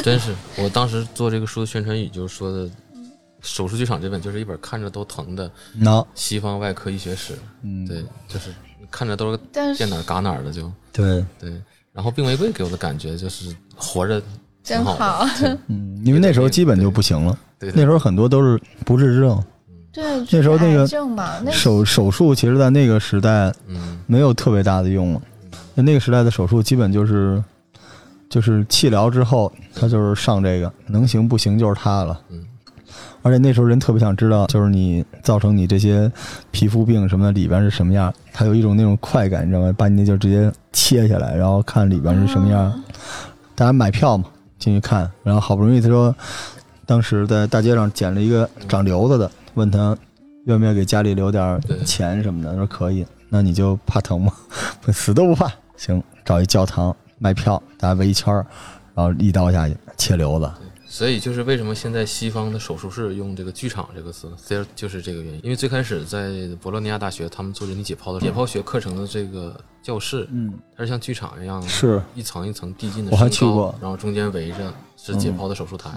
[0.03, 2.69] 真是我当时做这个书的宣传语就是说的，
[3.41, 7.33] 手术剧场这本就是一本看着都疼的那西方外科医学史。
[7.61, 8.53] 嗯，对，就是
[8.91, 9.39] 看着都是
[9.75, 11.61] 见哪儿嘎哪儿的就对，对。
[11.93, 14.21] 然后病玫瑰给我的感觉就是活着
[14.63, 15.27] 真好
[15.67, 19.43] 嗯，因为那时候基本就不行了，对对那时候很多都是不治之症。
[19.93, 20.87] 对，那时候那个
[21.51, 25.21] 手手术其实，在那个时代嗯没有特别大的用了。
[25.75, 27.41] 那那个时代的手术基本就是
[28.27, 32.19] 就是气疗之后，他就是上这个，能行不行就是他了。
[32.29, 32.43] 嗯
[33.25, 36.11] 而且那时候人特别想知道，就是你造成你这些
[36.51, 39.73] 皮肤病什么的里边是什么样，他有一种那种快感，你知道吗？
[39.77, 42.63] 把你那就直接切下来，然后看里边是什么样。
[42.65, 42.83] 啊
[43.55, 44.25] 大家买票嘛，
[44.59, 46.13] 进去看，然后好不容易他说，
[46.85, 49.97] 当时在大街上捡了一个长瘤子的，问他
[50.45, 53.05] 愿不愿意给家里留点对钱什么的，他说可以。
[53.29, 54.31] 那你就怕疼吗？
[54.93, 55.51] 死都不怕。
[55.75, 58.45] 行，找一教堂卖票，大家围一圈儿，
[58.93, 60.51] 然后一刀下去切瘤子。
[60.85, 65.41] 所以就是为什么现在西方的手术室用这个剧场这个词 theater 就是这个原因。
[65.43, 66.29] 因为最开始在
[66.61, 75.89] 博洛尼亚大学，他们做人体解剖的解剖学课程的这个教室，嗯，它是像剧场一样，是一层一层递进的我还升高去过然后中间围着是解剖的手术台，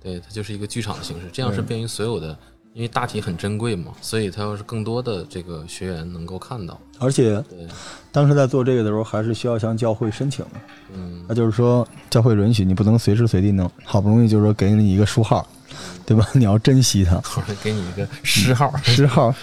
[0.00, 2.38] 对，它就是一个剧场的形式，这样是便于所有的，
[2.72, 7.42] 因为大体很珍贵嘛，所以它要是更多的这个学员能够看到，而且，
[8.12, 10.52] 当时在做这个的时候，还是需要向教会申请的。
[10.94, 15.46] 嗯那就是说，教会允许你不能随时随地弄，好不容易就是说给你一个书号，
[16.06, 16.26] 对吧？
[16.34, 17.16] 你要珍惜它。
[17.18, 19.34] 或者给你一个诗号，诗号，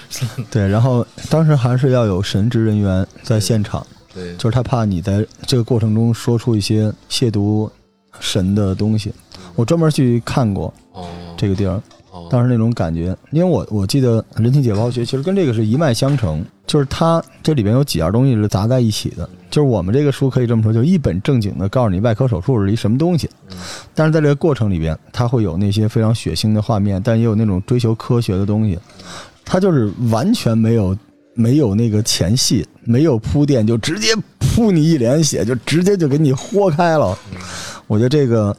[0.49, 7.69] 对，然后当时还是要有神职人员在现场，对，就是他怕你在这个过程中说出一些亵渎
[8.19, 9.13] 神的东西。
[9.55, 11.81] 我专门去看过，哦，这个地儿，哦，
[12.29, 19.29] 当时那种感觉，因为我我记得人体解剖学其实跟这个是一脉相承，就是它这里边有几样东西是杂在一起的。
[19.49, 23.29] 就是我们这个书可以这么说，就一本正经的告诉你外科手术是一什么东西，
[23.95, 28.77] 但是在这个过程里边，它会有那些非常血腥的画面，但也有那种追求科学的东西，
[29.45, 30.97] 它就是完全没有
[31.33, 37.17] 没有那个前戏，没有铺垫，就直接扑你一脸血，就直接就给你豁开了。
[37.87, 38.55] 我觉得这个。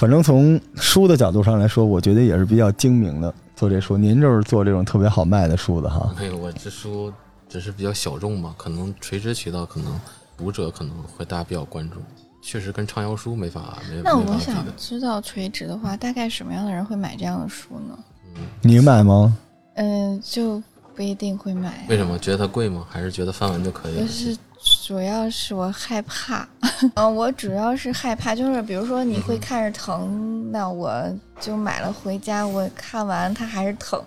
[0.00, 3.98] 反正从书的角度上来说，我觉得也是比较精明的做这书。
[3.98, 6.10] 您就是做这种特别好卖的书的哈。
[6.18, 7.12] 没有，我这书
[7.50, 10.00] 只是比较小众嘛，可能垂直渠道可能
[10.38, 11.98] 读者可能会大家比较关注，
[12.40, 17.98] 确实跟畅销书没法没那我没法比的想知道垂直的话，大概什么样的人会买这样的书呢？
[18.62, 19.36] 你买吗？
[19.74, 20.62] 嗯、就
[20.96, 21.84] 不一定会买。
[21.90, 22.86] 为什么觉得它贵吗？
[22.88, 24.00] 还是觉得范文就可以了？
[24.00, 24.34] 就是
[24.90, 26.44] 主要是我害怕，
[26.94, 30.92] 嗯，我主要是害怕，就是比如说你会看着疼，那我
[31.40, 34.02] 就买了回家，我看完它还是疼，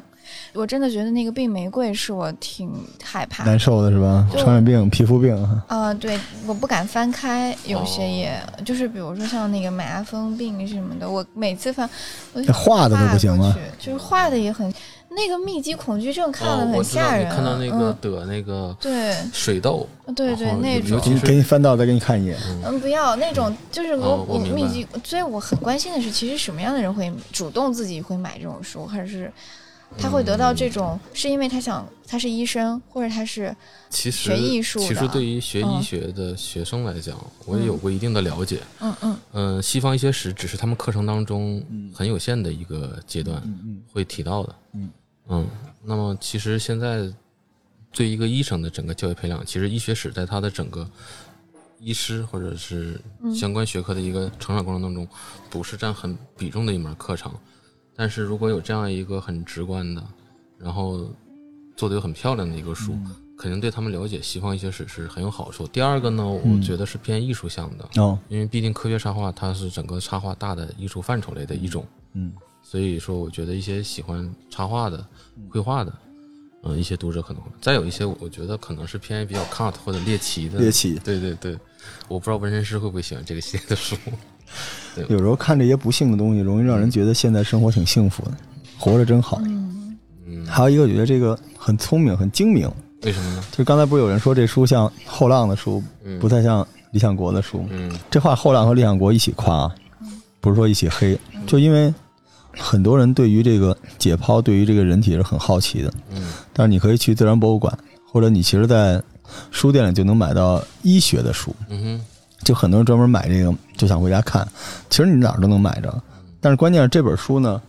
[0.51, 2.69] 我真的觉得那个病玫瑰是我挺
[3.01, 4.27] 害怕的难受的是吧？
[4.37, 5.33] 传染病、皮肤病，
[5.69, 11.89] 啊、对，我不敢翻开，有些哦也、就是比如说像那个买阿峰病什么的，我每次翻，
[12.33, 13.55] 我画的都不行吗？
[13.79, 14.69] 就是画的也很，
[15.15, 17.27] 那个密集恐惧症看哦的，很吓人。
[17.27, 22.37] 你看到那个嗯、得那个对水痘，对对那种尤尤其是给你翻到再给你看一眼。
[22.65, 29.31] 嗯，不要那种，就是我、哦我密集，所以我很关心的是，其实什么样的人会主动自己会买这种书，还是
[29.97, 33.55] 他会得到这种，是因为他想他是医生，或者他是
[33.89, 38.59] 其实学艺术的其实对于学医嗯学的学生来讲，我也有过一定的了解。
[38.79, 43.39] 嗯嗯嗯，西方医学史只是他们课程当中很有限的一个阶段
[43.93, 44.55] 会提到的。
[44.73, 44.89] 嗯
[45.27, 45.47] 嗯，
[45.83, 47.11] 那么其实现在
[47.91, 50.89] 对一个医生的整个教育培养，其实医学史在他的整个
[51.79, 52.99] 医师或者是
[53.33, 55.07] 相关学科的一个成长过程当中，
[55.49, 57.31] 不是占很比重的一门课程。
[57.95, 60.03] 但是如果有这样一个很直观的，
[60.57, 61.07] 然后
[61.75, 62.97] 做的又很漂亮的一个书，
[63.37, 65.67] 肯定对他们了解西方医学史是很有好处。
[65.67, 72.31] 第二个呢，我觉得是偏艺术向的，哦，因为毕竟科学插画它是整个插画大的艺术范畴类的一种，嗯，
[72.63, 75.05] 所以说我觉得一些喜欢插画的、
[75.49, 75.93] 绘画的，
[76.63, 80.99] 嗯、一些读者可能会，再有一些我觉得可能是偏比较 cut 或者猎奇的，猎奇。
[81.03, 81.55] 对对对，
[82.07, 83.95] 我不知道纹身师会不会喜欢这个系列的书，
[85.09, 88.31] 有时候看这些不幸的东西，容易让人觉得现在生活挺幸福的，
[88.79, 89.39] 活着真好。
[89.45, 92.71] 嗯，嗯，还有一个，我觉得这个很聪明、很精明。
[93.03, 93.43] 为什么呢？
[93.51, 97.65] 就刚才不是有人说这书像后浪的书，嗯，不太像理想国的书。
[97.69, 99.75] 嗯这话后浪和理想国一起夸啊，
[100.39, 101.93] 不是说一起黑，就因为
[102.57, 105.91] 很多人对于这个解剖，对于这个人体是很好奇的。
[106.15, 109.01] 嗯但是你可以去自然博物馆，或者你其实，在
[109.49, 111.55] 书店里就能买到医学的书。
[111.69, 112.05] 嗯哼，
[112.43, 114.47] 就很多人专门买这个，就想回家看。
[114.89, 116.01] 其实你哪儿都能买着，
[116.39, 117.61] 但是关键是这本书呢，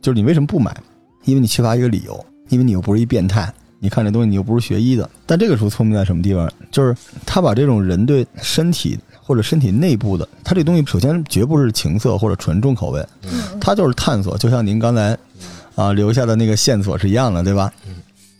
[0.00, 0.76] 就是你为什么不买？
[1.24, 3.52] 因为你缺乏一个理由，因为你又不是一变态。
[3.78, 5.08] 你看这东西，你又不是学医的。
[5.24, 6.50] 但这个书聪明在什么地方？
[6.70, 15.16] 就是他把这种人对身体或者身体内部的，它这东西首先绝不是情色或者纯重口味，嗯它就是探索，就像您刚才
[15.74, 17.72] 啊留下的那个线索是一样的，对吧？
[17.86, 17.94] 嗯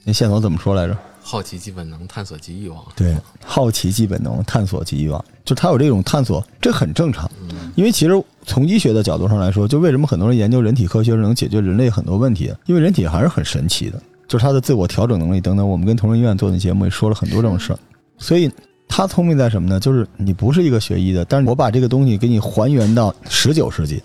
[0.04, 0.96] 那线索怎么说来着？
[1.22, 2.84] 好奇即本能，探索即欲望。
[2.96, 7.30] 对，好奇即本能，探索即欲望，就他有这种探索，这很正常。
[7.48, 12.52] 嗯因为其实从医学的角度上来说，就为什么很多人研究人体科学是能解决人类很多问题？
[12.66, 15.66] 因为人体还是很神奇的，就是它的自我调整能力等等。
[15.66, 17.78] 我们跟同仁医院做的节目也说了很多这种事儿，
[18.18, 18.50] 所以
[18.94, 19.80] 他聪明在什么呢？
[19.80, 24.02] 就是你不是一个学医的，但是我把这个东西给你还原到十九世纪，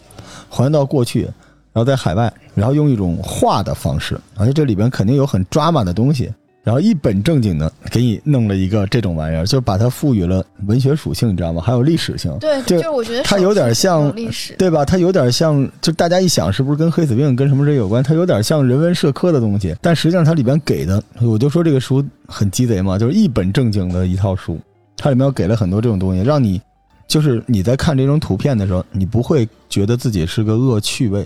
[0.48, 6.32] 还原到过去，然后在海外，然后用一种画的方式，而且这里边肯定有很抓马的东西。
[6.64, 11.62] 然后一本正经的给你弄了一个这种玩意儿，就是把它赋予了文学属性，你知道吗？
[11.62, 12.30] 还有历史性。
[12.42, 14.84] 对，就就是我觉得它有点像历史，对吧？
[14.84, 18.04] 它有点像，就大家一想是不是跟黑死病跟什么这有关？
[18.04, 24.60] 它有点像人文社科的东西，但实际上它里边给的，我就说这个书很鸡贼嘛，就是一本正经的一套书，
[24.98, 26.62] 它里面给了很多这种东西，让你
[27.08, 31.26] 就是你在看这种图片的时候，你不会觉得自己是个恶趣味，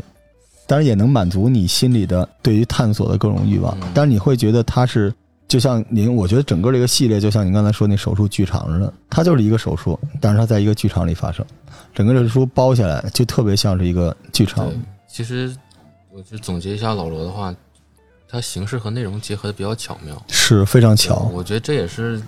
[0.67, 5.12] 但是也能满足你心里的对于探索的各种欲望嗯，但是你会觉得它是。
[5.47, 11.45] 就像您，我觉得整个这个系列就像您刚才说那手术剧场似的，它就是一个手术，但是它在一个剧场里发生。
[11.93, 14.71] 整个这个书包下来，就特别像是一个剧场。，
[15.10, 15.53] 其实
[16.10, 17.53] 我就总结一下老罗的话，
[18.29, 22.21] 它形式和内容结合的比较巧妙，是非常巧，我觉得这也是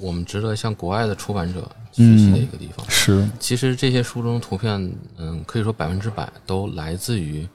[0.00, 1.60] 我们值得向国外的出版者
[1.92, 2.84] 学习的一个地方。
[2.88, 3.28] 是。
[3.38, 7.46] 其实这些书中图片，嗯，可以说百分之百都来自于，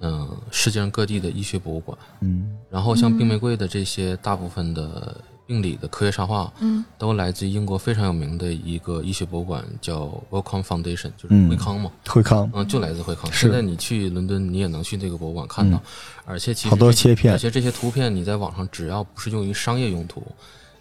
[0.00, 1.96] 嗯，世界上各地的医学博物馆。
[2.20, 2.56] 嗯。
[2.70, 5.16] 然后像病玫瑰的这些大部分的
[5.46, 6.84] 病理的科学插画，嗯。
[6.98, 11.48] 都来自于英国非常有名的一个医学博物馆，叫 Wellcome Foundation，就是嗯。
[11.48, 12.48] 惠康嘛，惠康。
[12.54, 13.32] 嗯，就来自惠康。
[13.32, 15.80] 现在你去伦敦，你也能去这个博物馆看到，嗯
[16.26, 19.30] 而且其实好多切片而且这些图片你在网上只要不是。
[19.30, 20.26] 用于商业用途，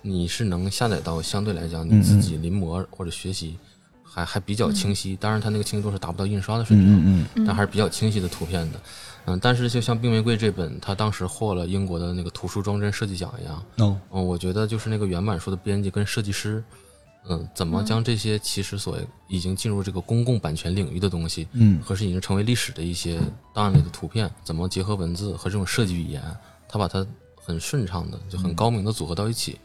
[0.02, 3.58] 你是能下载到相对来讲嗯你自己临摹或者学习
[4.04, 5.16] 还还比较清晰。
[5.16, 8.80] 当然，它那个清晰度是达不到印刷的水平，嗯但还是比较清晰的图片的。
[9.26, 16.64] 嗯，但是就像《冰玫瑰》这本，它当时获了英国的那个图书装帧设计奖一样，哦嗯，我觉得就是那个原版书的编辑跟设计师，
[17.28, 23.20] 嗯，怎么将这些其实所已经进入这个公共版权领域的东西，嗯或是已经成为历史的一些
[23.54, 26.24] 档案里的图片，怎么结合文字和这种设计语言，
[26.68, 29.60] 他把它很顺畅的、就很高明的组合到一起。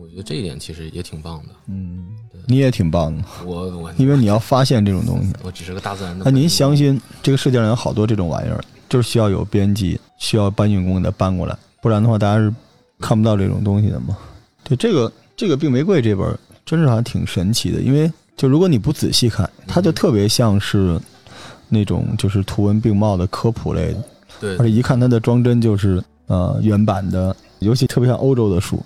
[0.00, 1.50] 我觉得这一点其实也挺棒的。
[1.66, 2.06] 嗯，
[2.46, 5.32] 你也挺棒的，我我因为你要发现这种东西。
[5.44, 6.24] 我只是个大自然的。
[6.24, 6.74] 那您相？
[6.74, 12.52] 信这个世界上有好多这种玩意儿，就是需要有编辑，需要搬运工给它搬过来，不然的话大家是
[12.98, 14.16] 看不到这种东西的嘛。
[14.64, 20.98] 对，这个这个《病玫瑰》这本儿真是还挺神奇的，因为就如果你不仔细看，它就特别像是
[21.68, 24.04] 那种就是图文并茂的科普类的，
[24.40, 28.82] 对而且一看它的装帧就是呃原版的，尤其特别像欧洲的书，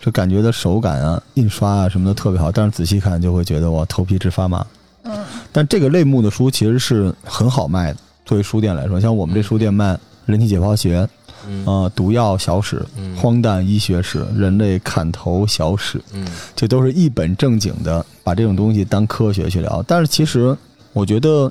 [0.00, 4.66] 这感觉的手感啊、印刷啊什么的特别好，但是仔细看就会觉得哇头皮直发麻。
[5.04, 5.18] 嗯
[5.50, 9.94] 但这个类目的书其实是很好卖的，作为书店来说，像我们这书店卖
[10.24, 11.02] 《人体解剖学》
[11.46, 19.82] 嗯呃《毒药小史》嗯荒诞医学史》《人类砍头小史》，嗯这都是一本正经的把这种东西当科学去聊。
[19.86, 20.56] 但是其实
[20.92, 21.50] 我觉得，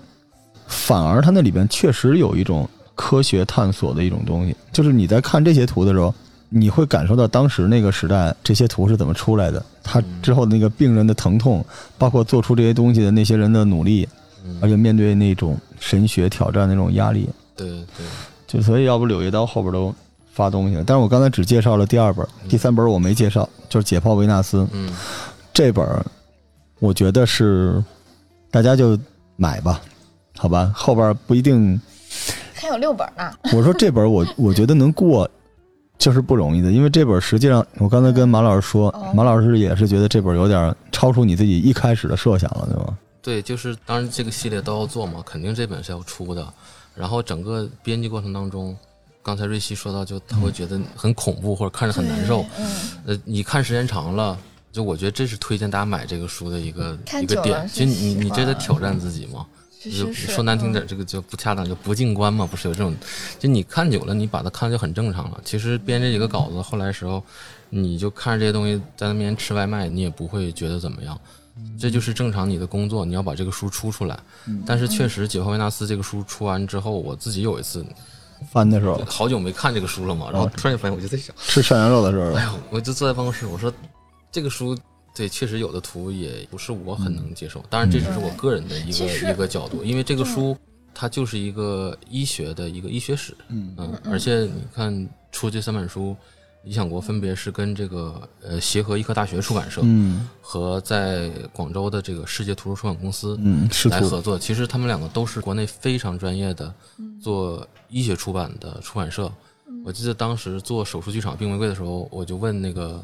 [0.67, 6.13] 反而它那里边确实有一种科学探索的一种东西，就是你在看这些图的时候。
[6.54, 11.66] 你会感受到当时那个时代这些图是怎么出来的，他之后那个病人的疼痛，
[11.98, 14.06] 包括做出这些东西的那些人的努力，
[14.44, 18.06] 嗯，而且面对那种神学挑战那种压力，对对，
[18.48, 19.96] 就所以要不柳叶刀后边都
[20.34, 20.84] 发东西了。
[20.86, 24.94] 但是我刚才只介绍了第二本，第三本我没介绍，就是《解剖维纳斯》嗯
[25.54, 25.88] 这本，
[26.80, 27.82] 我觉得是
[28.52, 29.00] 大家就
[29.38, 29.80] 买吧，
[30.38, 31.80] 好吧，后边不一定。
[32.54, 33.32] 还有六本呢。
[33.54, 35.30] 我说这本我我觉得能过。
[36.02, 42.98] 就是不容易的，因为这本实际上，我刚才跟马老师说，哦马老师也是觉得这本有点超出你自己一开始的设想了，对吗？
[43.22, 46.52] 对，就是当然这个系列都要做嘛，肯定这本是要出的。
[46.96, 48.76] 然后整个编辑过程当中，
[49.22, 52.44] 刚才瑞希说到，就他会觉得很恐怖或者看着很难受。
[52.58, 52.72] 嗯，
[53.06, 54.36] 呃，你看时间长了，
[54.72, 57.70] 就我觉得这是推荐大家买这个书的一个一个点。
[57.70, 59.46] 是就你你这在挑战自己嘛？
[59.84, 62.96] 就是是说难听点，这个就不恰当，就不进观嘛，不是有这种？
[63.39, 65.41] 就你看久了，你把它看就很正常了。
[65.44, 67.24] 其实编这几个稿子，后来时候，
[67.70, 71.20] 你就看着这些东西在那边吃外卖，你也不会觉得怎么样。
[71.80, 74.20] 这就是正常你的工作，你要把这个书出出来。
[74.65, 77.84] 但是确实，《解放维纳斯》这个书出完之后，我自己有一次
[78.52, 83.74] 翻的时候好久没看这个书了嘛，然后突然发现，我就在想，吃涮羊肉的时候哎，呦，我就坐在办公室，我说
[84.32, 84.78] 这个书。
[85.13, 90.58] 对，确实有的图也不是我很能接受，当然这只是我个人的一个一个角度，因为这个书
[90.93, 96.15] 它就是一个医学的一个医学史，嗯嗯，而且你看出这三本书，
[96.63, 104.38] 理想国分别是跟这个呃协和医科大学出版社嗯和在广州的这个世界图书出版公司嗯，来合作。
[104.39, 106.74] 其实他们两个都是国内非常专业的
[107.21, 109.32] 做医学出版的出版社。
[109.84, 113.04] 我记得当时做手术剧场《病玫瑰》的时候，我就问那个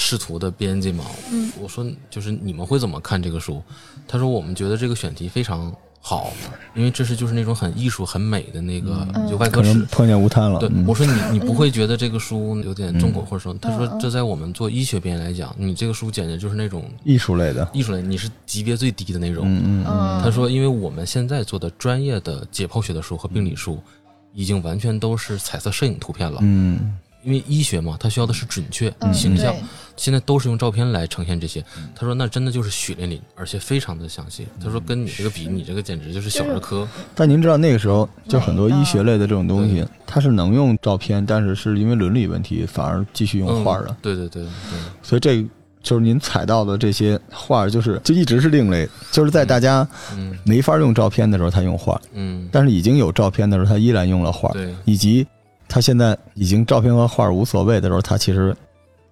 [0.00, 1.04] 视图的编辑嘛，
[1.60, 3.60] 我说就是你们会怎么看这个书？
[4.06, 6.32] 他说我们觉得这个选题非常好，
[6.72, 9.72] 因为这是就是那种很艺术、很美的那个就外科史。
[9.72, 10.60] 可能碰见吴滩了。
[10.60, 19.44] 对，嗯我说你你不会觉得这个书有点重口，或者说，他说这在我们做医学编来讲，你这个书简直就是那种艺术类的，艺术类，你是级别最低的那种。
[19.48, 23.82] 嗯嗯嗯，他说，因为我们现在做的专业的解剖学的书和病理书，
[24.32, 26.38] 已经完全都是彩色摄影图片了。
[26.42, 26.96] 嗯
[27.28, 29.54] 因为医学嘛，它需要的是准确、嗯形象，
[29.98, 31.62] 现在都是用照片来呈现这些。
[31.94, 34.46] 他说，那真的就是血淋淋，而且非常的详细。
[34.64, 36.88] 他说，跟你这个比，你这个简直就是小儿科。
[37.14, 43.96] 但您知道那个时候，就很多医学类的这种东西，它是能用照片，但是是因为伦理问题，反而继续用画的嗯。
[44.00, 44.50] 对对对对，
[45.02, 45.44] 所以这
[45.82, 49.86] 就是您踩到的这些画，就是就一直是另类，就是在大家
[50.16, 54.48] 嗯没法用照片的时候，他用画；嗯，但是已经有照片的时候，他依然用了画。
[54.52, 55.26] 对，以及
[55.68, 58.56] 他现在已经照片和画无所谓的时候，他其实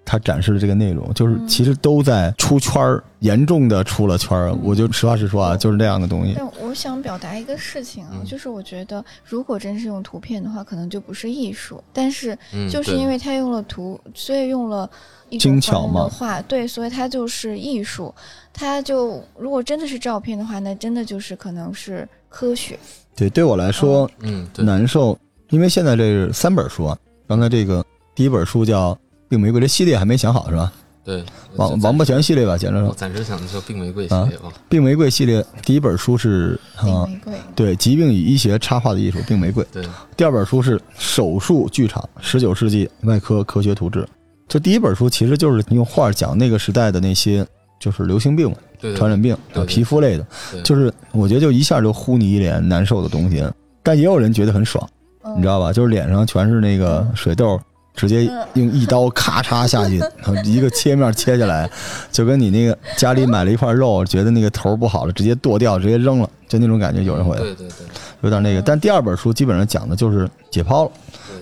[0.05, 4.55] 他展示的这个内容，就是其实都在出圈儿，严重的出了圈儿。
[4.63, 6.35] 我就实话实说啊，就是这样的东西。
[6.37, 11.83] 但我想表达一个事情啊，嗯就是我觉得如果真是用图片的话，可能就不是艺术。
[11.93, 14.89] 但是嗯，就是因为他用了图，所以用了
[15.29, 18.15] 一精种巧嘛画，对，所以它就是艺术。
[18.53, 22.79] 它就如果真的是照片的话，那真的就是可能是科学。
[23.17, 25.19] 对，对我来说嗯，难受，
[25.51, 26.97] 因为现在这是三本书啊。
[27.29, 27.85] 刚才这个
[28.15, 28.95] 第一本书叫
[29.29, 30.73] 《病玫瑰》，这系列还没想好是吧？
[31.05, 31.25] 对，
[31.55, 34.53] 王王八拳系列吧，简直说，我暂时想的叫病玫瑰系列吧。
[34.69, 39.65] 病玫瑰系列第一本书是啊，病玫瑰，对，疾病与医学插画的艺术，病玫瑰。
[39.73, 39.85] 对，
[40.17, 44.05] 第二本书是手术剧场，十九世纪外科科学图志。
[44.49, 47.47] 这第一本书其实就是用画讲那个时代的那些
[47.81, 49.37] 就是流行病嘛，对对传染病
[49.67, 53.45] 皮肤类的，对就是我觉得就一下就呼你一脸难受的东西。
[53.83, 54.91] 但也有人觉得很爽，嗯
[55.35, 55.73] 你知道吧？
[55.73, 57.61] 就是脸上全是那个水痘，
[57.95, 60.01] 直接嗯用一刀咔嚓下去，
[60.45, 61.69] 一个切面切下来，
[62.13, 67.87] 就跟你那个家里买了一块肉，觉得那个头不好了，直接剁掉，直接扔了，就那种感觉，有人会对对对，
[68.21, 68.63] 有点那个。
[68.63, 70.91] 但第二本书基本上讲的就是解剖了，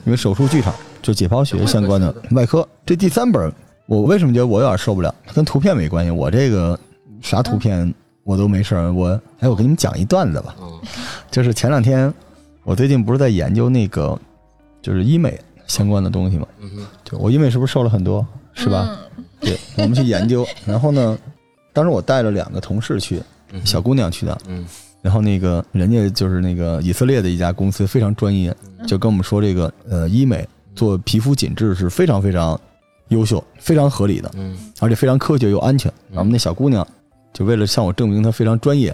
[0.04, 0.72] 因为手术剧场
[1.02, 2.66] 就解剖学相关的外科。
[2.86, 3.52] 这第三本，
[3.86, 5.14] 我为什么觉得我有点受不了？
[5.34, 6.78] 跟图片没关系，我这个
[7.20, 8.92] 啥图片我都没事儿。
[8.92, 10.54] 我哎，我给你们讲一段子吧。
[10.60, 10.70] 嗯
[11.30, 12.12] 就是前两天，
[12.64, 14.18] 我最近不是在研究那个，
[14.82, 16.46] 就是医美相关的东西嘛。
[16.60, 18.26] 嗯哼，就我医美是不是瘦了很多？
[18.54, 18.98] 是吧？
[19.16, 20.46] 嗯对，我们去研究。
[20.64, 21.18] 然后呢，
[21.72, 23.22] 当时我带了两个同事去，
[23.64, 24.38] 小姑娘去的。
[24.48, 24.64] 嗯
[25.02, 28.56] 然后那个人家就是那个以色列的一家公司，非常专业，
[28.86, 32.58] 就跟我们说这个呃医美做皮肤紧致是非常非常
[33.08, 35.92] 优秀、非常合理的，嗯而且非常科学又安全。
[36.08, 36.86] 嗯我们那小姑娘
[37.34, 38.88] 就为了向我证明她非常专业，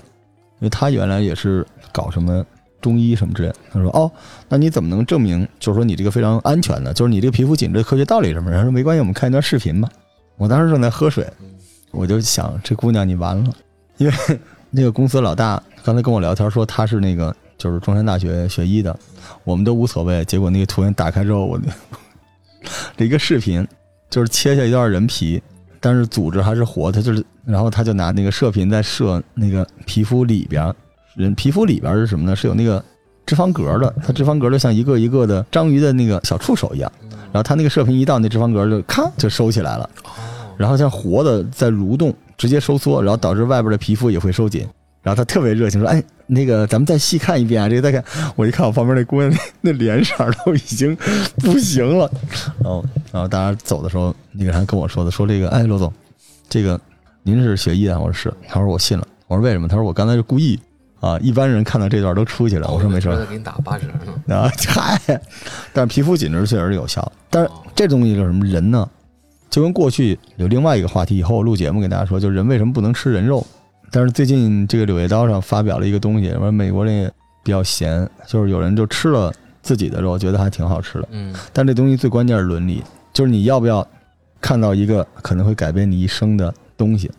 [0.58, 2.44] 因为她原来也是搞什么
[2.80, 3.56] 中医什么之类的。
[3.72, 4.10] 她说：“哦，
[4.48, 5.46] 那你怎么能证明？
[5.58, 9.88] 就是说你这个非常安全呢，就是你这个皮肤紧致科学道理什么？”然后说：“没关系，我们看一段视频吧。”
[10.38, 11.26] 我当时正在喝水，
[11.90, 13.52] 我就想这姑娘你完了，
[13.98, 14.14] 因为
[14.70, 18.98] 那个公司老大刚才跟我聊天说他是那个就是中山大学学医的，
[19.44, 20.24] 我们都无所谓。
[20.24, 21.60] 结果那个图片打开之后，我
[22.96, 23.66] 这一个视频
[24.08, 25.42] 就是切下一段人皮，
[25.78, 30.72] 但是组织还是活的，就是然后他就拿那个射频在射那个皮肤里边，
[31.20, 32.34] 人皮肤里边是什么呢？
[32.34, 32.82] 是有那个
[33.26, 36.90] 脂肪格的，它脂肪格就像一个一个的章鱼的那个小触手一样，
[37.32, 39.88] 然后它那个射频一到那脂肪格就咔就收起来了。
[40.04, 40.10] 哦，
[40.56, 44.66] 然后像活的在蠕动，直接收缩，然后导致外边的皮肤也会收紧。
[45.02, 48.04] 然后他特别热情说：“哎，那个咱们再细看一遍啊，这个再看。”
[48.36, 49.30] 我一看我旁边那姑娘
[49.62, 50.14] 那 那脸色
[50.44, 50.94] 都已经
[51.38, 52.10] 不行了。
[52.62, 55.90] 然后，然后大家走的时候，那个人还跟我说的，说这个，哎，罗总，
[56.50, 56.78] 这个
[57.22, 57.98] 您是学医的？
[57.98, 58.34] 我说是。
[58.46, 59.08] 他说我信了。
[59.26, 59.66] 我说为什么？
[59.66, 60.60] 他说我刚才是故意
[61.00, 62.68] 啊，一般人看到这段都出去了。
[62.70, 63.16] 我说没事儿。
[63.16, 63.86] 再给你打八折
[64.26, 64.36] 呢。
[64.36, 65.00] 啊，嗨，
[65.72, 67.10] 但是皮肤紧致确实是有效。
[67.28, 68.44] 但是这东西是什么？
[68.46, 68.88] 人呢，
[69.48, 73.44] 就跟过去有另外一个话题，以后我录节目给大家说，就是人为什么不能吃人肉？
[73.90, 77.10] 但是最近这个《柳叶刀》上发表了一个东西，说美国人也
[77.42, 79.32] 比较闲，就是有人就吃了
[79.62, 81.08] 自己的肉，觉得还挺好吃的。
[81.10, 82.82] 嗯但这东西最关键是伦理，
[83.12, 83.86] 就是你要不要
[84.40, 87.10] 看到一个可能会改变你一生的东西，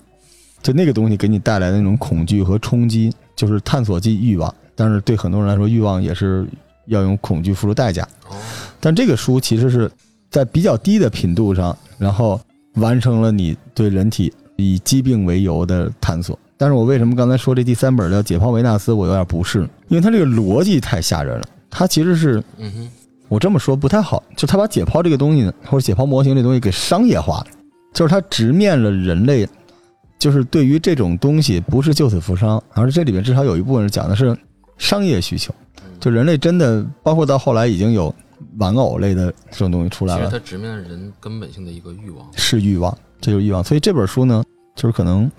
[0.61, 4.53] 就那个东西给你带来的那种恐惧和冲击，就是探索即欲望。
[4.75, 6.47] 但是对很多人来说，欲望也是
[6.87, 8.03] 要用恐惧付出代价。
[8.29, 8.35] 哦，
[8.79, 9.91] 但这个书其实是
[10.29, 12.39] 在比较低的频度上，然后
[12.75, 16.37] 完成了你对人体以疾病为由的探索。
[16.57, 21.43] 但是我为什么刚才说这第三本叫《解剖维纳斯》，我有点不适，因为它这个逻辑太吓人了。
[21.69, 22.89] 它其实是嗯哼，
[23.27, 27.47] 我这么说不太好，就他把解剖这个东西呢，或者解剖模型这东西给商业化了，
[27.93, 29.47] 就是它直面了人类，
[30.21, 34.37] 就是对于这种东西不是救死扶伤，而是这里面至少有一部分是讲的是
[34.77, 35.51] 商业需求，
[35.99, 38.13] 就人类真的包括到后来已经有
[38.59, 42.23] 玩偶类的这种东西出来了，其实它直面了人根本性的一个欲望。
[42.35, 43.63] 是欲望，这就是欲望。
[43.63, 44.43] 所以这本书呢，
[44.75, 45.29] 就是可能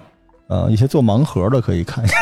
[0.49, 2.17] 呃一些做盲盒的可以看一下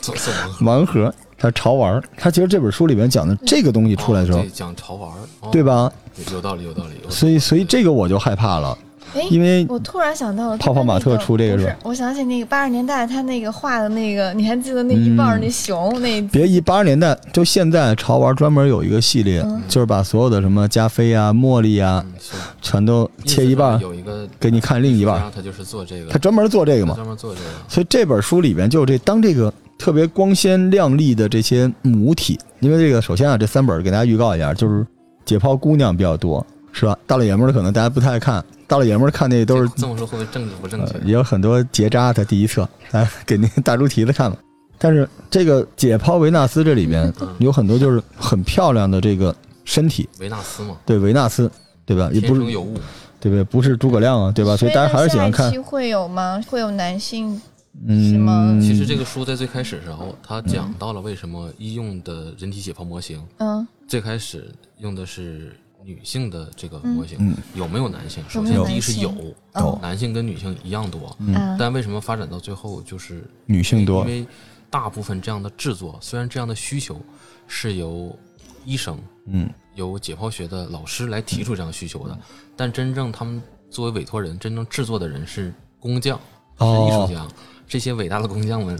[0.00, 5.62] 做做盲盒盲盒，它潮玩儿，它其实这本书里面讲的这个东西出来的时候讲潮玩儿，哦对？
[5.62, 5.92] 吧？
[6.26, 6.94] 有有道理，有道理。
[6.94, 8.78] 有道理所以所以这个我就害怕了。
[9.14, 11.74] 哎，因为我突然想到了，泡泡玛特出这个是？
[11.82, 22.12] 我想起那个八十年代他那个画的那个， 你还记得那一半那熊那别一八十年代，就现在潮玩专门有一个系列，嗯就是把所有的什么加菲啊、茉莉啊，嗯
[22.60, 26.94] 全都切一半，有一个给你看另一半他就是做这个，他专门做这个嘛。
[26.94, 27.46] 专门做这个。
[27.68, 34.86] 所以这本书里边就这当这个特别光鲜亮丽的这些母体，因为这个首先啊，这三本给大家预告一下，就是
[35.24, 36.96] 解剖姑娘比较多，是吧？
[37.06, 41.00] 大老爷们儿的可能大家不太爱看，大老爷们儿看那都是这么说会不会政治不正确呃？
[41.04, 44.38] 也有很多结扎，的第一册，来 给那个大猪蹄子看了。
[44.78, 51.50] 但是这个解剖维纳斯这里边嗯有很多就是很漂亮的这个身体，维纳斯嘛，对维纳斯，
[51.84, 52.08] 对吧？
[52.12, 52.78] 也不是有物。
[53.20, 53.42] 对不对？
[53.42, 54.56] 不是诸葛亮啊，对吧？
[54.56, 56.40] 所以大家还是喜欢看期，会有吗？
[56.48, 57.40] 会有男性
[57.84, 64.48] 嗯，是吗其实这个书在最开始的时候，他讲到了为什么医用的人体解剖模型嗯最开始
[64.78, 65.52] 用的是
[65.82, 67.36] 女性的这个模型，嗯。
[67.54, 68.22] 有没有男性？
[68.28, 69.78] 首先第一是有男性，有。
[69.80, 74.00] 男性跟女性一样多，啊但为什么发展到最后就是女性多。
[74.00, 74.26] 因，为
[74.70, 77.00] 大部分这样的制作，虽然这样的需求
[77.46, 78.16] 是由
[78.64, 79.48] 医生、嗯。
[79.74, 82.18] 由解剖学的老师来提出这样需求的，
[82.56, 86.18] 但真正他们作为委托人，真正制作的人是工匠，
[86.58, 87.28] 是哦艺术家。
[87.68, 88.76] 这些伟大的工匠们，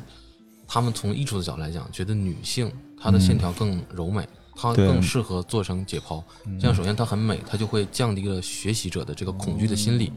[0.67, 2.69] 他们从艺术的角度来讲，觉得女性
[3.01, 4.29] 她的线条更柔美，
[4.61, 6.23] 她对更适合做成解剖。
[6.61, 10.13] 这样，首先它很美，它就会降低了学习者的这个恐惧的心理。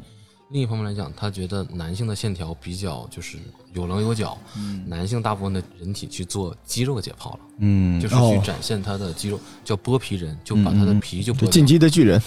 [0.50, 3.38] 另一方面来讲，他觉得男性的线条比较就是
[3.72, 4.38] 有棱有角，
[4.86, 12.22] 男性大部分的人体去做肌肉解剖了，嗯，就是去哦展现他的肌肉，叫剥皮人，就把他的皮就剥进击的巨人，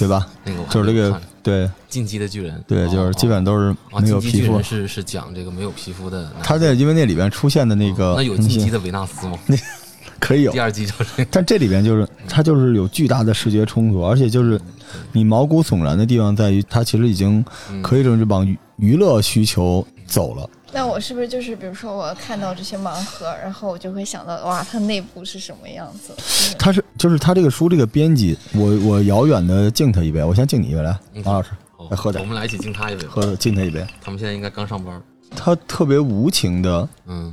[0.00, 0.28] 对吧？
[0.44, 4.64] 那个就是这个对进击的巨人，对，哦就是基本上都是啊，没有皮肤进击巨人。
[4.64, 6.42] 是是讲这个没有皮肤的男。
[6.42, 9.38] 他在因为那里边出现的那个那有进击的维纳斯吗？
[10.24, 14.58] 可以有第，二季就是但这里边就是它就是有巨大的视觉冲突，而且就是
[15.12, 20.48] 你毛骨悚然的地方在于，它其实已经嗯可以说是往娱娱乐需求走了。
[20.72, 26.14] 那我是不是就是比如说我看到这些盲盒，然后我就会想到哇，它内部是什么样子？
[26.58, 31.50] 它是就是它这个书这个编辑，我我遥远的敬他一杯，我先敬你一杯来，嗯马老师
[31.90, 33.06] 来喝点我们来一起敬他一杯。
[33.06, 33.86] 喝敬他一杯。
[34.00, 35.00] 他们现在应该刚上班。
[35.36, 37.32] 他特别无情的嗯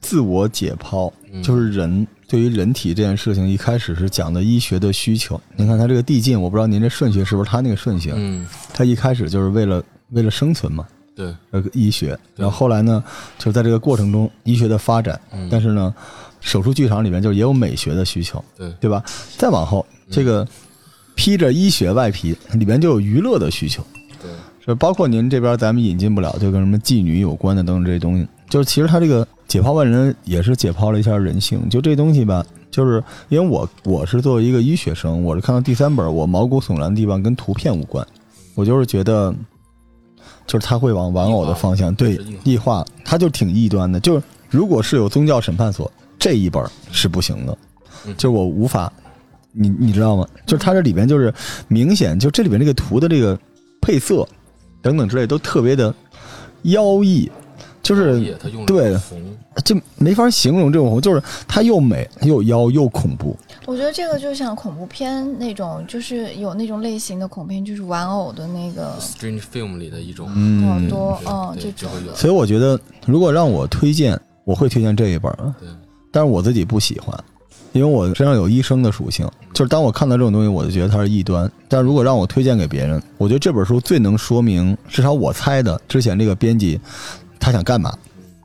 [0.00, 5.38] 自我解剖，嗯就是人对于人体这件事情，一开始是讲的医学的需求。
[5.54, 13.04] 您看它这个递进，我不知道您这顺序是不是它那个顺序，嗯，它一开始就是为了为了生存嘛，对，呃，医学，然后后来呢，
[13.38, 15.46] 就在这个过程中，医学的发展，嗯。
[15.50, 15.94] 但是呢，
[16.40, 19.04] 手术剧场里面就也有美学的需求，对对吧？
[19.36, 20.48] 再往后，这个
[21.14, 23.86] 披着医学外皮，里面就有娱乐的需求，
[24.22, 24.30] 对，
[24.64, 32.44] 是包括您这边咱们引进不了，就跟什么妓女有关的等等这些东西，就是其实他这个解剖万人也是解剖了一下人性，就这东西吧。
[32.70, 38.06] 就是因为我我是作为一个医学生，我是看到第三本，我毛骨悚然的地方跟图片无关，
[38.54, 39.34] 我就是觉得，
[40.46, 43.98] 就是他会往玩偶的方向，对异化他就挺异端的。
[43.98, 47.56] 就是如果是有宗教审判所这一本是不行的，
[48.04, 48.92] 嗯就是我无法，
[49.52, 50.28] 你你知道吗？
[50.44, 51.32] 就是它这里边就是
[51.68, 53.38] 明显，就这里边这个图的这个
[53.80, 54.28] 配色
[54.82, 55.94] 等等之类都特别的
[56.64, 57.30] 妖异，
[57.82, 59.20] 就是他用对红，
[59.64, 63.36] 就没法形容这种红，就是它又美又妖又恐怖。
[63.66, 75.32] 我觉得这个就像恐怖片那种，就是有那种类型的恐怖片，就是玩偶的那个 Strange Film 里的一种，嗯好多，对嗯，这种就所以我觉得，如果让我推荐，我会推荐这一本
[76.10, 77.16] 但是我自己不喜欢，
[77.72, 81.50] 因为我身上有医生的属性，就是当我看到这种东西，我就觉得它是异端。
[81.68, 86.78] 但如果让我推荐给别人，我觉得这本书最能说明，至少我猜的之前这个编辑
[87.42, 87.92] 他想干嘛，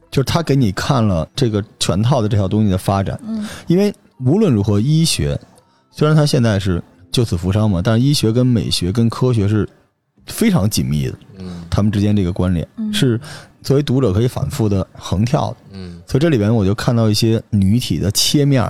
[0.10, 3.20] 就是他给你看了这个全套的这套东西的发展。
[3.24, 3.94] 嗯，因为
[4.26, 5.40] 无论如何，医学
[5.92, 9.70] 虽然它现在是救死扶伤嘛，但是医学跟美学跟科学是
[10.26, 13.22] 非常紧密的，嗯他们之间这个关联嗯是
[13.62, 15.58] 作为读者可以反复的横跳的。
[15.74, 18.64] 嗯所以这里边我就看到一些女体的切面，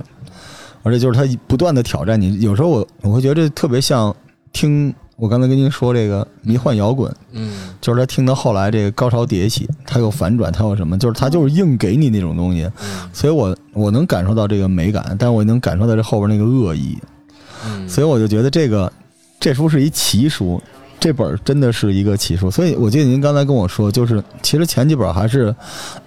[0.84, 2.42] 而且就是他不断的挑战你。
[2.42, 4.14] 有时候我我会觉得这特别像
[4.52, 12.70] 听我刚才跟您说这个迷幻摇滚，嗯就是他听到后来这个高潮迭起，他有反转，他有什么，就是他就是硬给你那种东西。
[12.82, 16.96] 嗯所以我我能感受到这个美感，但我能感受到这后边那个恶意，
[17.66, 18.92] 嗯，所以我就觉得这个
[19.40, 20.62] 这书是一奇书，
[21.00, 22.52] 这本真的是一个奇书。
[22.52, 25.54] 所以我记得您刚才跟我说，就是其实前几本还是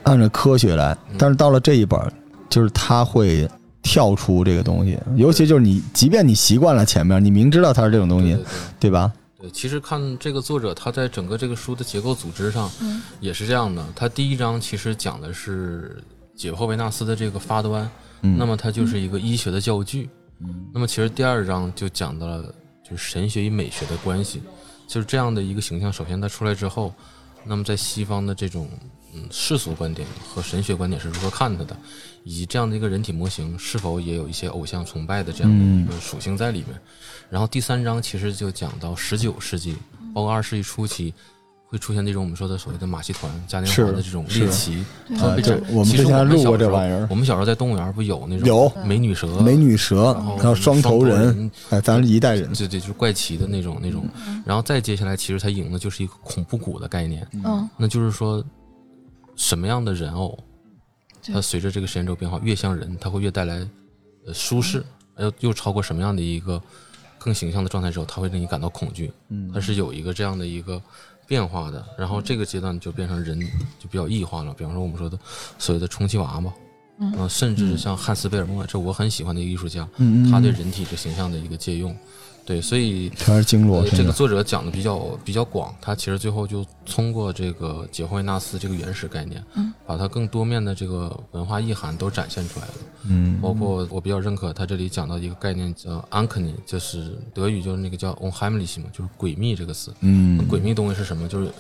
[0.05, 2.01] 按照科学来，但是到了这一本，
[2.49, 3.49] 就是他会
[3.83, 8.51] 跳出这个东西，尤其就是你，即便你习惯了前面，你明知道它是这种东西，对对对
[8.81, 9.13] 对吧？
[9.41, 13.83] 对，其实看这个作者他在整个这个书的结构组织上嗯也是这样的。
[13.97, 16.03] 他第一章其实讲的是
[16.37, 20.11] 解剖维纳斯的这个发端，嗯那么它就是一个医学的教具。
[20.73, 22.43] 那么其实第二章就讲到了
[22.83, 24.43] 就是神学与美学的关系，
[24.87, 25.93] 就是这样的一个形象。
[25.93, 26.95] 首先它出来之后，
[27.45, 28.69] 那么在西方的这种
[29.15, 31.77] 嗯世俗观点和神学观点是如何看它的，
[32.25, 36.79] 以及这样的一个人体模型是否也有一些偶像崇拜的这样的一个属性在里面。
[37.29, 39.77] 然后第三章其实就讲到十九世纪，
[40.15, 41.15] 包括二十世纪初期。
[41.73, 44.85] 会出现那种我们说的所谓的马戏团、嘉年华的这种猎奇，
[45.17, 54.05] 他们被展我们之前录过们小时候这玩意儿我们小时候在动物园不有那种有美女蛇、美女蛇，然后还有双头人，人，哎，咱是一代人，对对，就是怪奇的那种那种。
[54.45, 58.45] 然后再接下来，其实它引的就是一个恐怖谷的概念，嗯，那就是说，
[59.41, 60.39] 什么样的人偶，
[61.33, 63.67] 它随着这个时间轴变化，越像人，它会越带来
[64.27, 64.85] 呃舒适，
[65.17, 66.63] 又又超过什么样的一个
[67.19, 69.11] 更形象的状态之后，它会令你感到恐惧。
[69.31, 69.51] 嗯。
[69.51, 70.81] 它是有一个这样的一个
[71.27, 71.83] 变化的。
[71.97, 73.41] 然后这个阶段就变成人
[73.79, 75.19] 就比较异化了，比方说我们说的
[75.59, 76.53] 所谓的充气娃娃，
[76.99, 81.97] 嗯、甚至像汉斯贝尔莫，这我很喜欢的一个艺术家，嗯嗯，他对人体这形象的一个借用，
[82.51, 92.75] 对，所以全是经络这个作者讲的比较比较广，他其实最后就通过这个杰霍维纳斯这个原始概念，嗯，把它更多面的这个文化意涵都展现出来了。
[93.05, 99.95] 嗯包括我比较认可他这里讲到一个概念叫 uncanny，就是德语就是那个叫 Onheimlich 嘛，就是诡秘这个词。
[100.01, 101.29] 嗯诡秘东西是什么？
[101.29, 101.53] 就是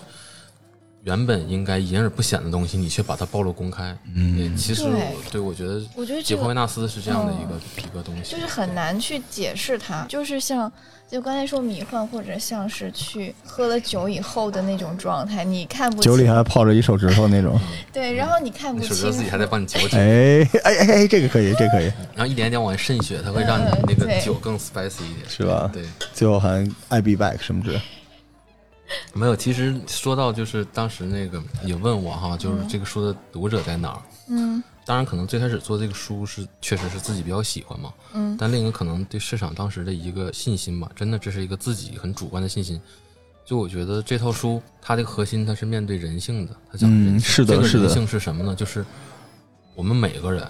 [1.03, 3.97] 原本应该隐而不显的东西，你却把它暴露公开。
[4.15, 4.91] 嗯，其实对。
[4.93, 10.71] 我对我觉得我觉得这个解放维纳斯是这样的一个、一个东西，就是很难去解释它，就是像
[11.11, 17.59] 就刚才说迷幻，或者像是去喝了酒以后的那种状态，你看不清，酒里还泡着一手指头那种，
[17.93, 18.89] 对，然后你看不清。
[18.91, 25.71] 手指头自己还在帮你嚼酒，哎哎哎哎，这个可以，这个可以，然后一点点往外渗血，它会让你嗯那个酒更 spicy 一点，是吧？
[25.73, 25.83] 对。
[26.13, 27.81] 最后还 I be back 什么之类，
[29.15, 34.03] 没有，其实说到就是当时那个也问我哈，就是这个书的读者在哪儿？
[34.29, 42.81] 嗯当然，可能最开始做这个书是确实是自己比较喜欢嘛，嗯但另一个可能对市场当时的一个信心吧，真的这是一个自己很主观的信心。
[43.45, 48.55] 就我觉得这套书它的核心它是面对人性的，它讲人性，嗯是的是这个人性是什么呢？
[48.55, 48.85] 就是
[49.75, 50.45] 我们每个人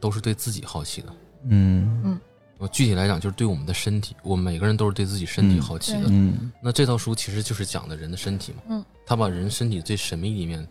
[0.00, 1.08] 都是对自己好奇的。
[1.48, 2.20] 嗯嗯
[2.58, 6.04] 我具体来讲，就是对我们的身体，我们每个人都是对自己身体嗯好奇的。
[6.08, 10.66] 嗯那这套书其实就是讲的人的身体嘛，嗯，他把人身体最神秘的一面，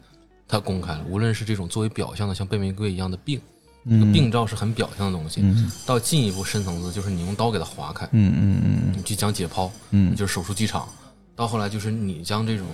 [0.47, 3.39] 他公开了，无论是这种作为表象的像背玫瑰一样的病，
[3.85, 10.87] 这个嗯，病灶是很表象的东西，嗯到进一步深层次就是你用刀给它划开，嗯嗯嗯你去讲解剖，嗯就是手术机场，
[11.35, 12.65] 到后来就是你将这种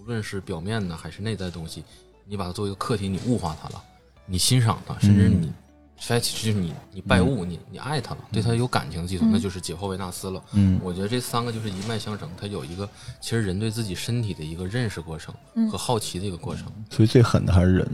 [0.00, 1.84] 无论是表面的还是内在的东西，
[2.26, 3.82] 你把它作为一个课题，你物化它了，
[4.26, 5.52] 你欣赏它，甚至你
[6.06, 10.42] fetish 就是你你拜物，你你爱他了，对他有感情的基础，那就是解剖维纳斯了。
[10.52, 12.88] 嗯我觉得这三个就是一脉相承，它有一个
[13.20, 16.66] 其实人对自己身体的一个认识过程嗯和好奇的一个过程。
[16.90, 17.88] 所以最狠的还是人。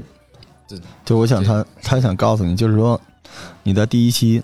[0.68, 3.00] 对，就我想他他想告诉你，就是说
[3.62, 4.42] 你在第一期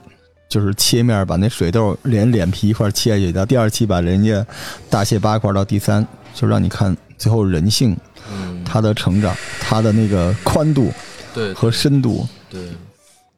[0.49, 4.47] 就是切面把那水痘连脸皮一块切下去，到第二期把人家
[4.89, 7.97] 大卸八块，到第三就让你看最后人性
[8.33, 10.93] 嗯，他的成长，他的那个宽度
[11.35, 12.27] 对和深度。
[12.49, 12.71] 对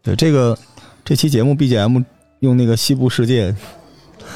[0.08, 0.58] 对这个
[1.04, 2.04] 这期节目 BGM
[2.40, 3.54] 用那个西部世界，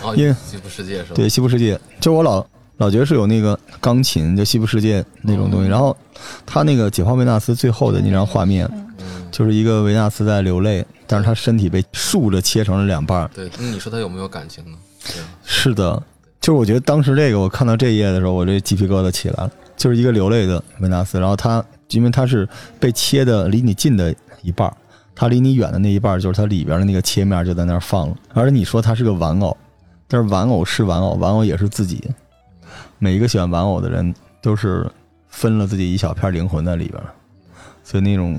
[0.02, 1.14] 哦，因为西部世界是吧？
[1.14, 2.44] 对西部世界，就我老
[2.76, 5.68] 老觉得是有那个钢琴，就西部世界那种东西。
[5.68, 5.96] 然后
[6.44, 8.68] 他那个解放维纳斯最后的那张画面，
[8.98, 13.30] 嗯，就是一个维纳斯在流泪，但是他身体被竖着切成了两半。
[13.34, 13.50] 对。
[13.58, 14.76] 那你说他有没有感情呢？
[15.44, 16.02] 是的，
[16.40, 19.50] 就是我觉得当时这个我看到这一页的时候，我这鸡皮疙瘩起来了。
[19.74, 22.48] 就是一个流泪的维纳斯，然后他因为他是
[22.78, 24.76] 被切的离你近的一半儿，
[25.22, 28.16] 它离你远的那一半就是它里边的那个切面就在那儿放了。
[28.34, 29.56] 而且你说它是个玩偶，
[30.08, 32.02] 但是玩偶是玩偶，玩偶也是自己。
[32.98, 34.84] 每一个喜欢玩偶的人都是
[35.28, 37.00] 分了自己一小片灵魂在里边，
[37.84, 38.36] 所以那种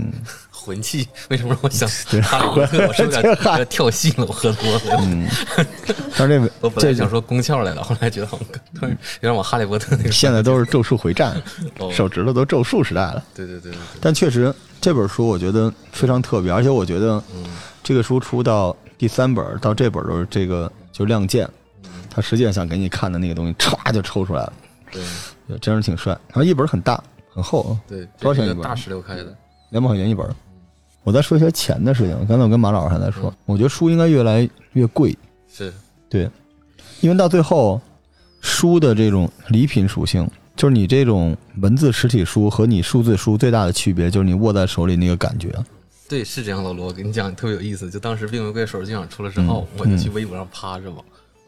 [0.63, 1.87] 魂器 为什么让我想
[2.21, 2.77] 哈利波特？
[2.87, 4.25] 我是有点跳戏了？
[4.25, 4.81] 我喝多了。
[5.01, 5.27] 嗯，
[6.17, 10.11] 但是这 我本这来想说宫壳来了，后来觉得好像突然有点往哈利波特那个。
[10.11, 11.35] 现在都是咒术回战，
[11.79, 13.23] 哦手指头都咒术时代了。
[13.35, 17.43] 对对对但确实这本书我觉得非常特别，而且我觉得嗯
[17.83, 21.49] 这个书出到第三本到这本都是这个就亮剑，
[22.09, 24.53] 他实际上想给你看的那个东西歘就抽出来了，
[24.91, 25.01] 对
[25.47, 26.13] 对真是挺帅。
[26.29, 27.03] 然后一本很大
[27.33, 29.35] 很厚，对，多少钱一本大石榴开的。
[29.71, 30.25] 两百块钱一本。
[31.03, 35.73] 我再说一些钱的事情，刚才我跟马老师还在说，我觉得书应该越来越贵，是，
[36.09, 36.29] 对，
[37.01, 37.79] 因为到最后
[38.41, 40.29] 书的这种礼品属性。
[40.55, 45.51] 就是你这种文字实体书和你数字书最大的区别，就是你握在手里那个感觉。
[46.07, 46.71] 对，是这样的。
[46.71, 47.89] 罗，我跟你讲，特别有意思。
[47.89, 50.97] 就当时《病玫瑰手机奖出了之后，嗯我就去微博上趴着嘛，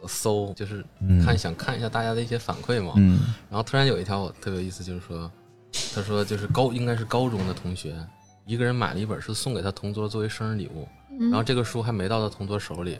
[0.01, 0.83] 我搜，就是
[1.23, 2.93] 看想看一下大家的一些反馈嘛。
[2.95, 5.31] 嗯然后突然有一条我特别有意思，就是说，
[5.93, 7.93] 他说就是高应该是高中的同学，
[8.45, 10.87] 一个人买了一本是送给他同桌作为生日礼物，
[11.29, 12.97] 然后这个书还没到他同桌手里，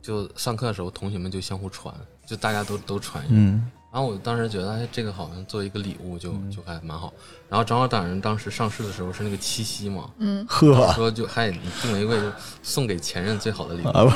[0.00, 1.94] 就上课的时候同学们就相互传，
[2.26, 3.34] 就大家都都传一个。
[3.36, 3.70] 嗯。
[3.92, 7.12] 然后我当时觉得，哎，这个好像作为一个礼物就就还蛮好。
[7.46, 10.10] 然后正好赶上当时上市的时候是那个七夕嘛，
[10.48, 10.90] 呵。
[10.94, 14.10] 说就嗨，你订玫瑰就送给前任最好的礼物，啊，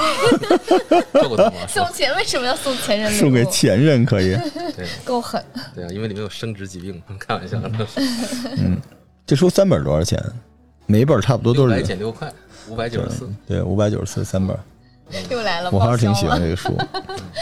[1.13, 1.67] 这个懂吗？
[1.69, 3.13] 是吧送钱为什么要送前任？
[3.13, 4.35] 送给前任可以。
[4.75, 4.89] 对。
[5.05, 5.45] 够狠，
[5.75, 7.71] 对啊，因为里面有生殖疾病，开玩笑的，
[9.27, 10.23] 这书三本多少钱？
[10.87, 12.33] 每一本差不多都六百是减六块，
[12.69, 13.29] 五百九十四。
[13.45, 14.57] 对五百九十四三本。
[15.29, 16.73] 又来了，我还是挺喜欢这个书，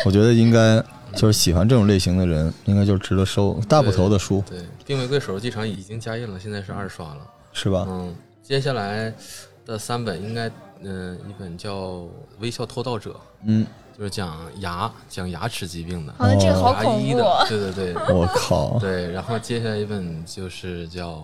[0.07, 0.83] 我觉得应该
[1.15, 3.61] 就是喜欢这种类型的人，应该就是值得收。
[3.69, 7.21] 大部头的书对，病玫瑰手术机场已经加印了，现在是二刷了。
[7.53, 7.85] 是吧？
[7.87, 9.13] 嗯，接下来
[9.67, 10.51] 的三本应该，
[10.83, 11.81] 嗯、一本叫
[12.39, 13.11] 《微笑偷盗者》，
[13.45, 13.67] 嗯，
[13.97, 18.15] 就是讲牙讲牙齿疾病的，哦这个好牙恐怖医的，对对对。
[18.15, 21.11] 我靠，对，然后接下来一本就是叫《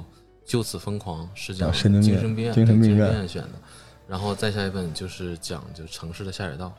[0.51, 3.13] 就此疯狂是讲讲神经病精神病精神病院。
[3.13, 3.51] 院选的，
[4.09, 6.73] 然后再下一本就是讲就城市的下水道，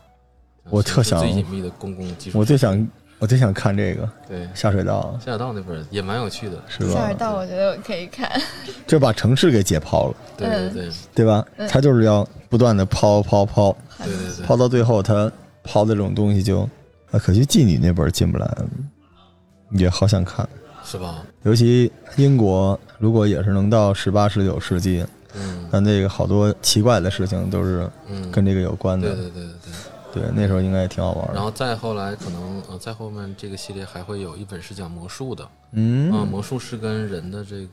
[0.69, 2.37] 我特想最隐秘的公共技术。
[2.37, 2.85] 我最想
[3.17, 4.45] 我最想看这个对。
[4.53, 6.93] 下水道，下水道那本也蛮有趣的，是吧？
[6.93, 7.15] 下水？
[7.15, 8.29] 道我觉得我可以看，
[8.85, 10.89] 就把城市给解剖了，对对对。
[11.15, 11.47] 对吧？
[11.55, 11.65] 嗯。
[11.69, 15.31] 他就是要不断的抛抛抛，对对对，抛到最后，他
[15.63, 16.67] 抛的这种东西就
[17.11, 18.53] 啊，可惜妓女那本进不来，
[19.71, 20.45] 也好想看。
[20.83, 21.23] 是吧？
[21.43, 25.05] 尤其英国，如果也是能到十八、十九世纪，
[25.35, 29.07] 嗯那这个好多奇怪的事情都是嗯，跟这个有关的。
[29.07, 29.73] 对对对对对。
[30.13, 31.33] 对，那时候应该也挺好玩的。
[31.35, 37.65] 然后再后来可能呃，再后面这个系列还会有一本是讲魔术的，嗯啊，魔术是跟人的这个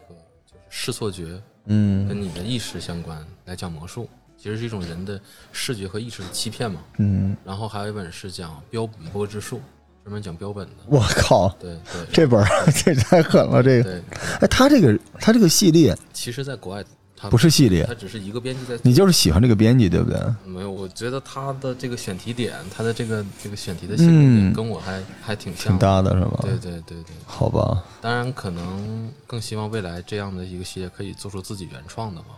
[0.46, 6.80] 就是视错觉嗯跟你的意识相关来讲魔术，其实是一种人的视觉和意识的欺骗嘛。
[6.98, 9.60] 嗯，然后还有一本是讲标本波之术，
[10.08, 10.72] 专门讲标本的。
[10.86, 13.82] 我靠，对对这本儿 这太狠了，这个。
[13.82, 14.02] 对，
[14.40, 16.82] 哎，他这个他这个系列其实在国外
[17.14, 20.18] 他不是系列他只是一个编辑在你就是喜欢这个编辑，对不对？
[20.46, 25.78] 没有，我觉得他的这个选题点，他的这个这个选题的性格跟我还还挺像挺。
[25.78, 26.38] 搭的是吧？
[26.40, 32.28] 对对对对，好吧，当然可能更希望未来这样的一个系列可以做出自己原创的嘛。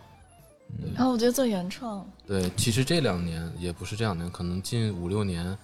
[0.94, 5.56] 然后我觉得做原创，对，其实这两年也不是这两年，可能近五六年，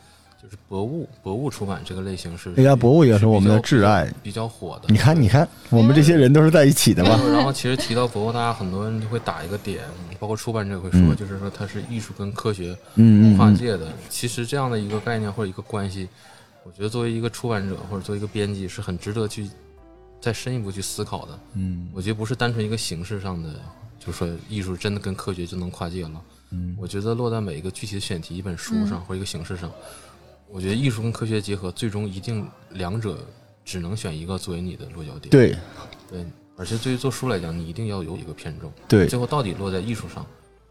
[0.46, 4.08] 就是博物博物出版这个类型是哎呀，博物也是我们的挚爱。
[4.22, 4.84] 比较火的。
[4.86, 7.20] 你看，你看，我们这些人都是在一起的吧？
[7.32, 9.82] 然后其实提到博物，大家很多人就会打一个点，
[10.20, 12.76] 包括出版者会说，嗯就是说它是艺术跟科学
[13.36, 13.92] 跨界的。
[14.08, 16.08] 其实这样的一个概念或者一个关系，
[16.62, 19.50] 我觉得作为一个出版者或者作为一个编辑，是很值得去
[20.20, 21.36] 再深一步去思考的。
[21.54, 23.50] 嗯我觉得不是单纯一个形式上的，
[23.98, 26.22] 就是说艺术真的跟科学就能跨界了。
[26.52, 29.68] 嗯我觉得落在每一个具体的选题、一本书上、或者一个形式上，
[30.48, 33.18] 我觉得艺术跟科学结合，最终一定两者
[33.64, 35.28] 只能选一个作为你的落脚点。
[35.30, 35.56] 对
[36.10, 36.24] 对，
[36.56, 38.72] 而且对于做书来讲，你一定要有一个偏重。
[38.88, 40.24] 对最后到底落在艺术上，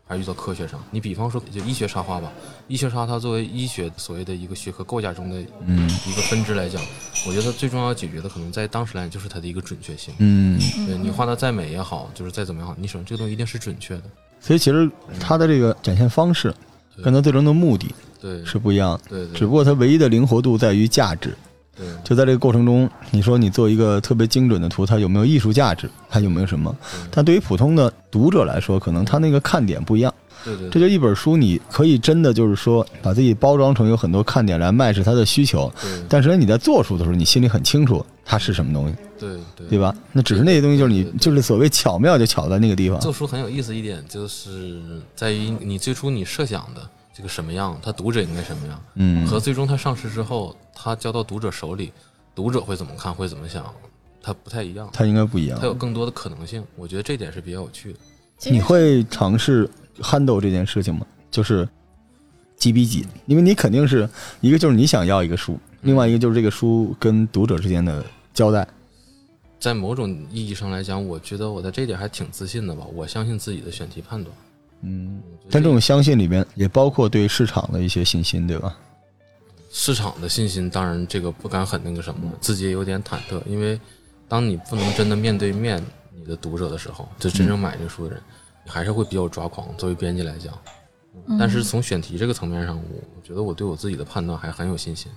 [0.07, 0.81] 还是遇到科学上？
[0.91, 2.31] 你比方说，就医学插画吧，
[2.67, 6.81] 医学插它作为医学所谓的一个学科构架中的嗯一个分支来讲，
[7.27, 10.13] 我觉得它最重要解决的可能在当时来讲就是它的一个准确性。
[10.19, 14.03] 嗯，对你画的再美也好，就是再怎么样好，你首先这个东西一定是准确的。
[14.39, 16.53] 所以其实它的这个展现方式
[16.95, 17.93] 对跟它最终的目的
[18.25, 21.35] 对，是不一样的，对对，只不过它唯一的灵活度在于价值。
[21.77, 25.89] 对就在这个过程中，你说你做一个特别精准的图，它有没有艺术价值？
[26.09, 26.73] 它有没有什么？
[27.11, 30.11] 但对于普通的读者来说，可能他那个看点不一样。
[30.45, 39.93] 对对，这就一本书，你可以真的就是说，把自己包装成有很多看点来卖是他的需求，对但是你在做书的时候，你心里很清楚它是什么东西，对对对吧？
[40.13, 42.97] 那只是那些东西，就是你就是所谓巧妙，就巧在那个地方。
[43.01, 44.79] 做书很有意思一点，就是
[45.13, 46.81] 在于你最初你设想的
[47.15, 51.93] 这个什么样，他读者应该什么样，嗯，和最终他上市之后，他交到读者手里，
[52.35, 53.73] 读者会怎么看，会怎么想，
[54.21, 55.65] 他不太一样，他应该不一样他。
[55.65, 56.61] 有更多的可能性。
[56.75, 57.99] 我觉得这点是比较有趣的。
[58.51, 59.69] 你会尝试
[60.01, 61.07] handle 这件事情吗？
[61.31, 61.65] 就是
[62.57, 63.07] 几比几？
[63.27, 64.09] 因为你肯定是
[64.41, 68.03] 一个就是你想要一个书，另外一个就是这个书跟读者之间的
[68.33, 68.67] 交代。
[69.57, 72.85] 在某种意义上来讲，我觉得我在这一点还挺自信的吧。
[72.93, 74.35] 我相信自己的选题判断。
[74.85, 78.77] 嗯，但这种相信里面也包括对市场的一些信心，对吧？
[79.71, 83.79] 市场的信心，当然这个不敢很那个什么，自己也有点忐忑，因为
[84.29, 85.83] 当你不能真的面对面
[86.15, 88.21] 你的读者的时候，就真正买这个书的人，
[88.63, 89.67] 你还是会比较抓狂。
[89.75, 90.53] 作为编辑来讲，
[91.27, 95.11] 嗯但是从选题这个层面上，我我觉得我对我自己的判断还很有信心。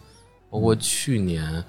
[0.51, 1.63] 包括去年，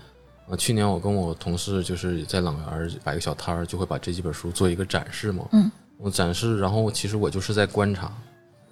[0.48, 5.48] 呃，去年我跟我同事就是在朗园摆个小摊儿，就会把这几本书做一个展示嘛。
[5.52, 5.70] 嗯，
[6.02, 8.10] 我展示，然后其实我就是在观察，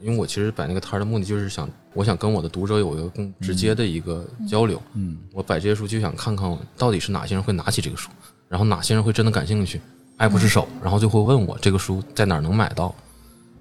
[0.01, 4.81] 因为我其实摆那个摊儿的目的就是想，我想跟我的读者有一个更直接的一个交流。
[4.93, 8.09] 嗯，我摆这些书就想看看到底是哪些人会拿起这个书，
[8.47, 9.81] 然后哪些人会真的感兴趣，
[10.15, 12.95] 爱不释手，然后就会问我这个书在哪儿能买到，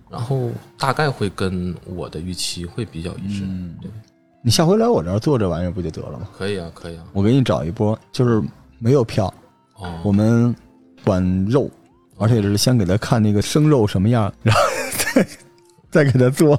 [0.09, 0.49] 然后
[0.79, 3.43] 大概会跟我的预期会比较一致。
[3.45, 3.91] 嗯对，
[4.43, 6.29] 你下回来我这儿做这玩意儿不就得了吗？
[6.39, 7.05] 可以啊，可以啊。
[7.12, 8.41] 我给你找一波，就是
[8.79, 9.27] 没有票，
[9.79, 10.55] 哦，我们
[11.05, 11.69] 管肉，
[12.19, 14.61] 而且是先给他看那个生肉什么样，然后
[15.14, 15.27] 再
[15.91, 16.59] 再给他做，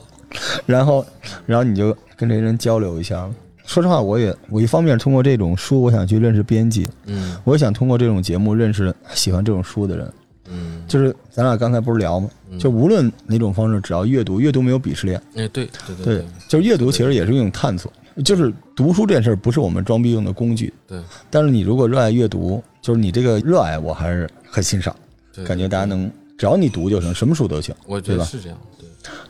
[0.65, 1.05] 然后
[1.45, 3.29] 然后你就跟这些人交流一下。
[3.65, 10.13] 说实话，我也我一方面通过这种书，我想去认识编辑，嗯我也想通过这种节目认识喜欢这种书的人。
[10.49, 12.29] 嗯，就是咱俩刚才不是聊吗？
[12.49, 15.21] 嗯就无论哪种方式，只要阅读，阅读没有鄙视链。
[15.35, 17.91] 哎，对对对对，就是阅读其实也是一种探索。
[18.23, 20.99] 就是读书这件事儿不是我们装逼用的工具，对
[21.29, 24.95] 但是你如果热爱阅读，就是你这个热爱，我还是很欣赏。
[25.37, 27.73] 对，感觉大家能，只要你读就行，什么书都行。
[27.85, 28.57] 我觉对吧得是这样，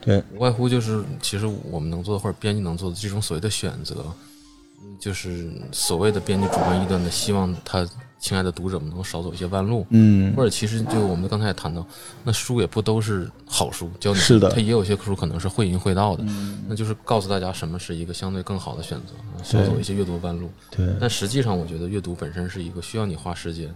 [0.01, 4.05] 对，对，无外乎就是其实我们能做的或者编辑能做的这种所谓的选择，
[4.81, 7.87] 嗯就是所谓的编辑主观臆断的希望他
[8.19, 9.85] 亲爱的读者们能少走一些弯路。
[9.89, 11.85] 嗯或者其实就我们刚才也谈到，
[12.23, 16.23] 那书也不都是好书，教你是的它也有些书可能是会淫会道的，
[16.67, 20.49] 那就是告诉大家什么是一个相对更好的选择，少走一些阅读弯路。
[20.71, 23.73] 对但实际上，我觉得阅读本身是一个需要你花时间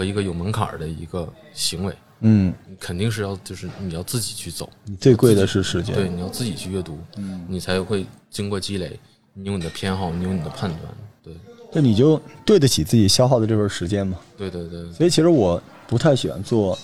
[0.00, 4.66] 和一个有门槛儿的一个行为，嗯，你肯定是要就是你要自己去走，
[4.98, 5.94] 最贵的是时间。
[5.94, 7.44] 对，你要自己去阅读，嗯。
[7.46, 8.98] 你才会经过积累，
[9.34, 10.82] 你有你的偏好，你有你的判断，
[11.22, 11.34] 对，
[11.70, 14.16] 那你就对得起自己消耗的这份时间嘛。
[14.38, 16.78] 对对对，所以其实我不太喜欢做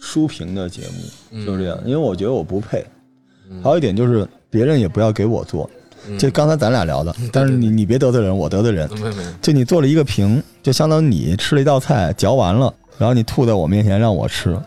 [0.00, 2.84] 书评的节目，就是这样，因为我觉得我不配。
[3.62, 5.70] 还有一点就是别人也不要给我做，
[6.18, 8.88] 就刚才咱俩聊的，但是你你别得罪人，我得罪人。
[9.40, 14.58] 就你做了一个评，就相当于你吃了一道菜，嚼完了，然后你吐在我面前让我吃，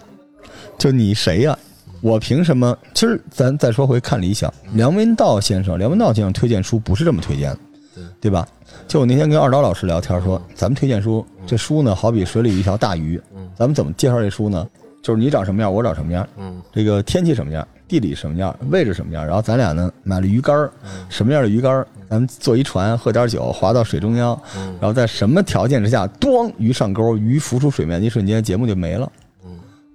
[0.77, 1.57] 就你谁呀、
[2.01, 2.77] 我凭什么？
[2.93, 7.59] 其实咱再说回看理想，梁文道先生，梁文道先生推荐书不是这么推荐的，
[7.95, 8.03] 对。
[8.21, 8.47] 对吧？
[8.87, 13.21] 就我那天跟二刀老师聊天说，咱们推荐书，这书呢好比水里一条大鱼，
[13.55, 14.67] 咱们怎么介绍这书呢？
[15.01, 20.71] 就是你长什么样，我长什么样，嗯这个天气什么样，地理什么样，位置什么样，然后咱俩呢买了鱼竿儿，
[21.09, 24.39] 什么样的鱼竿儿，咱们坐一船，喝点酒，划到水中央，
[24.79, 29.11] 然后在什么条件之下，咣，鱼上钩，鱼浮出水面的一瞬间，节目就没了。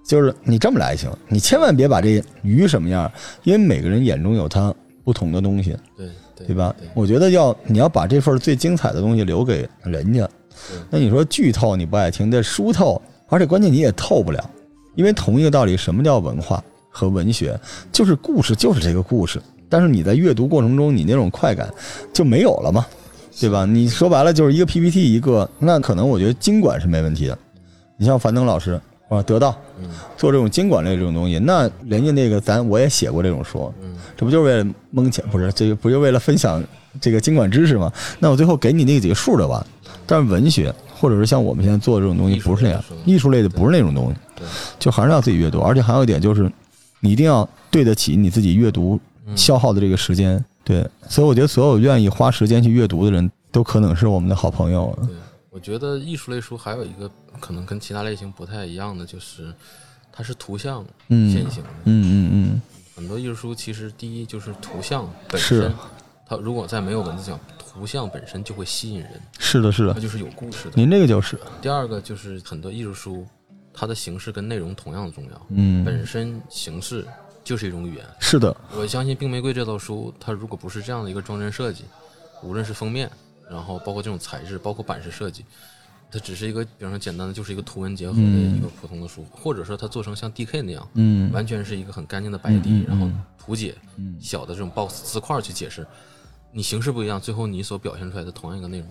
[0.06, 3.10] 就是你这么来行，你千万别把这鱼什么样，
[3.42, 6.76] 因为每个人眼中有他不同的东西，对对对吧？
[6.92, 10.28] 我觉得要你要把这份最精彩的东西留给人家。
[10.90, 14.50] 那你说剧透你不爱听，这书透，而且关键你也透不了，
[14.94, 17.58] 因为同一个道理，什么叫文化和文学？
[17.92, 21.68] 就是故事就是这个故事，但是你在阅读过程中，你那种快感
[22.12, 22.86] 就没有了嘛，
[23.40, 23.64] 对吧？
[23.64, 27.38] 你说白了就是一个 PPT 一个，那可能我觉得经管是没问题的。
[27.96, 29.56] 你像樊登老师啊，得到
[30.16, 33.72] 做这种经管类这种东西，那人家那个咱我也写过这种书，
[34.16, 35.24] 这不就是为了蒙钱？
[35.30, 36.62] 不是这个不就为了分享
[37.00, 37.92] 这个经管知识吗？
[38.18, 39.64] 那我最后给你那几个数就完。
[40.06, 44.46] 但是文学或者是像我们现在做的这种东西，不是那样艺术类的不是那种东西，对
[44.78, 45.60] 就还是要自己阅读。
[45.60, 46.50] 而且还有一点就是，
[47.00, 48.98] 你一定要对得起你自己阅读
[49.36, 50.42] 消耗的这个时间。
[50.62, 54.96] 对，所以我觉得所有愿意花时间去阅读的人都可能是我们的好朋友。
[55.02, 55.14] 对，
[55.50, 59.52] 我觉得艺术类书还有一个可能跟其他类型不太一样的，就是
[60.10, 61.68] 它是图像嗯先行的。
[61.84, 62.62] 嗯嗯嗯
[62.96, 65.74] 很多艺术书其实第一就是图像本是身，
[66.26, 67.38] 它如果在没有文字讲，
[67.74, 70.72] 图像本身就会吸引人，嗯，是的，是的，它就是有故事的。
[70.76, 73.26] 您这个就是，第二个就是很多艺术书，
[73.72, 77.04] 它的形式跟内容同样重要，嗯，本身形式
[77.42, 78.04] 就是一种语言。
[78.20, 81.84] 是的，我相信《冰玫瑰》这套书，它如果不是这样的一个装帧设计，
[82.44, 83.10] 无论是封面，
[83.50, 85.44] 然后包括这种材质，包括版式设计，
[86.12, 91.32] 它只是一个，比方说简单的就是一个图文结合的一个普通的书，或者说它做成像 DK 那样，嗯。
[91.32, 94.16] 完全是一个很干净的白底，然后图解嗯。
[94.20, 95.84] 小的这种 box 字块去解释，
[96.54, 98.86] 你形式不一样，最后你所表现出来的同样一个内容，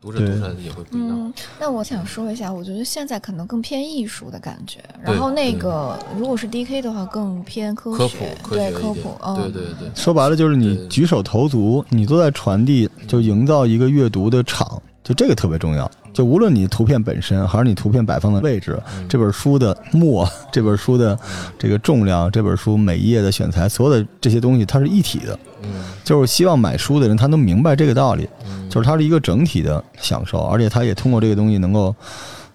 [0.00, 1.10] 读者读出来的也会不一样。
[1.10, 15.90] 嗯，那我想说一下，我觉得现在可能更偏艺术的感觉，然后那个如果是 DK 的话，更偏科普科学对科普，，嗯，对对对，说白了就是你举手投足，你都在传递，就营造一个阅读的场，就这个特别重要。
[16.18, 18.76] 就无论你图片本身，还是你图片摆放的位置，
[19.08, 21.16] 这本书的墨，这本书的
[21.56, 25.38] 这个重量，这本书每一页的选材，所有的这些东西，它是一体的。
[25.62, 28.28] 嗯就是希望买书的人他能明白这个道理，
[28.68, 31.94] 就是它是一个整体的享受，而且他也通过这个东西能够，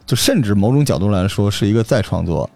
[0.06, 2.50] 就甚至某种角度来说是一个再创作。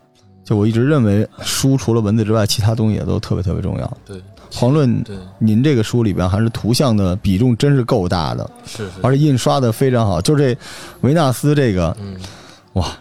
[0.43, 3.97] 就我一直认为，书除了文字之外，其他东西也都特别特别重要。
[4.05, 4.22] 对
[4.52, 10.22] 遑论对您这个书里边还是图像的比重真是够大的，是是，而且印刷的非常好。
[10.22, 10.58] 就这
[11.02, 12.20] 维纳斯这个，嗯。
[12.74, 12.95] 哇，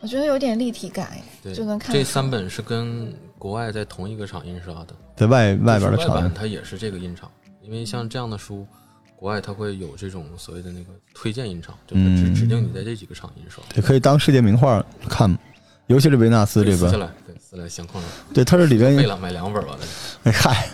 [0.00, 1.10] 我觉得有点立体感，
[1.42, 7.30] 对，就能看出这三本是跟国外在同一个厂印刷的，在外外边的厂，它也是这个印厂，
[7.62, 8.66] 因为像这样的书，
[9.16, 13.64] 国外它会有这种所谓的那个推荐印厂，就是指嗯指定你在这几个厂印刷。
[13.76, 15.36] 也可以当世界名画看。
[15.86, 19.76] 尤其是维纳斯这边，撕下来，对，撕下来相框上，对，它这里边备了买两本吧。
[20.22, 20.66] 哎嗨，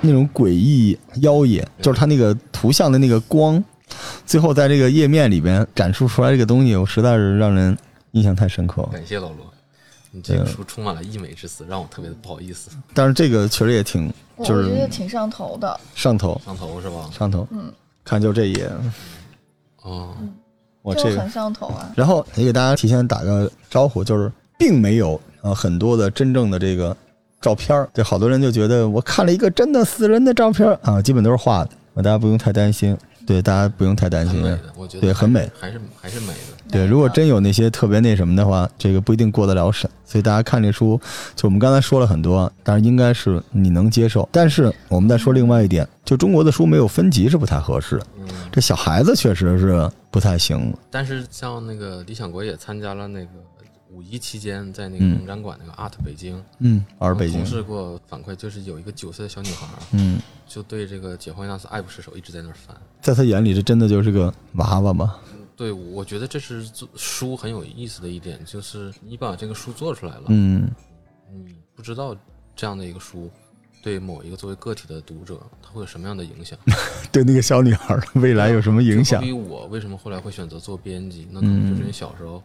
[0.00, 3.62] 那种诡异妖冶，就是它那个图像的那个光，
[4.24, 7.76] 最后在这个页面里边展示出来这个东西，我实在是让人
[8.12, 8.88] 印象太深刻了。
[8.92, 9.46] 感谢老罗，
[10.10, 12.70] 你这个书充满了溢美之词，让我特别的不好意思。
[12.94, 15.78] 但是这个确实也挺，我我觉就是得挺上头的。
[15.94, 17.10] 上头上头是吧？
[17.12, 17.46] 上头。
[17.50, 17.72] 嗯，
[18.04, 18.70] 看就这一页，
[19.82, 20.26] 哦，就
[20.82, 21.92] 我这个很上头啊。
[21.96, 26.96] 然后也给大家提前打个招呼，就是并没有呃很多的真正的这个
[27.40, 32.96] 照片儿，对，好多人就觉得我看了一个真的死人的照片儿啊，基本都是画的，大家不用太担心。
[33.26, 34.42] 对，大家不用太担心。
[35.02, 36.70] 对很美，还是还是美的。
[36.70, 39.88] 对，如果真有那些特别那什么的话，这个不一定过得了审。
[40.02, 40.98] 所以大家看这书，
[41.36, 44.26] 就我们刚才说了很多，但是应该是你能接受。
[44.32, 48.00] 但是我们再说另外一点，就中国的书没有分级是不太合适。
[48.18, 50.74] 嗯，这小孩子确实是不太行。
[50.90, 53.28] 但是像那个理想国也参加了那个
[53.90, 62.76] 五一期间在那个嗯农展馆那个 Art 北京，嗯，而北京同，事给我反馈，就是有一个九岁的小女孩嗯，就对这个解放维纳斯爱不释手，一直在那儿翻。
[63.00, 65.16] 在他眼里这真的就是个娃娃吗？
[65.56, 70.70] 对，我觉得这是做书很有意思的一点，就是你把这个书做出来了，嗯，
[71.32, 72.14] 你不知道
[72.54, 73.30] 这样的一个书
[73.82, 76.58] 对某一个作为个体的读者，他会有什么样的影响？
[77.10, 79.32] 对那个小女孩的未来有什么影响就好？
[79.32, 82.42] 比我为什么后来会选择做编辑，那可能就是因为小时候，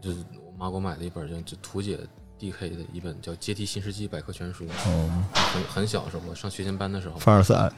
[0.00, 1.98] 就是我妈给我买的一本叫就图解
[2.38, 7.72] DK 的一本叫《阶梯新世纪百科全书》，哦，很很小的时候，我上学前班的时候，凡尔赛，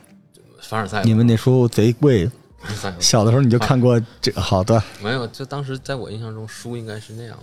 [0.60, 2.28] 凡尔赛，你们那书贼贵，
[2.58, 4.40] 凡尔赛小的时候你就看过这个？
[4.40, 7.38] 好的，没有，就当时在我印象中，书应该是那样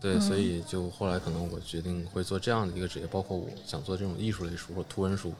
[0.00, 5.34] 的，对，所以就后来可能我决定会做这样的一个职业，包括我想做这种艺术类书或图文书，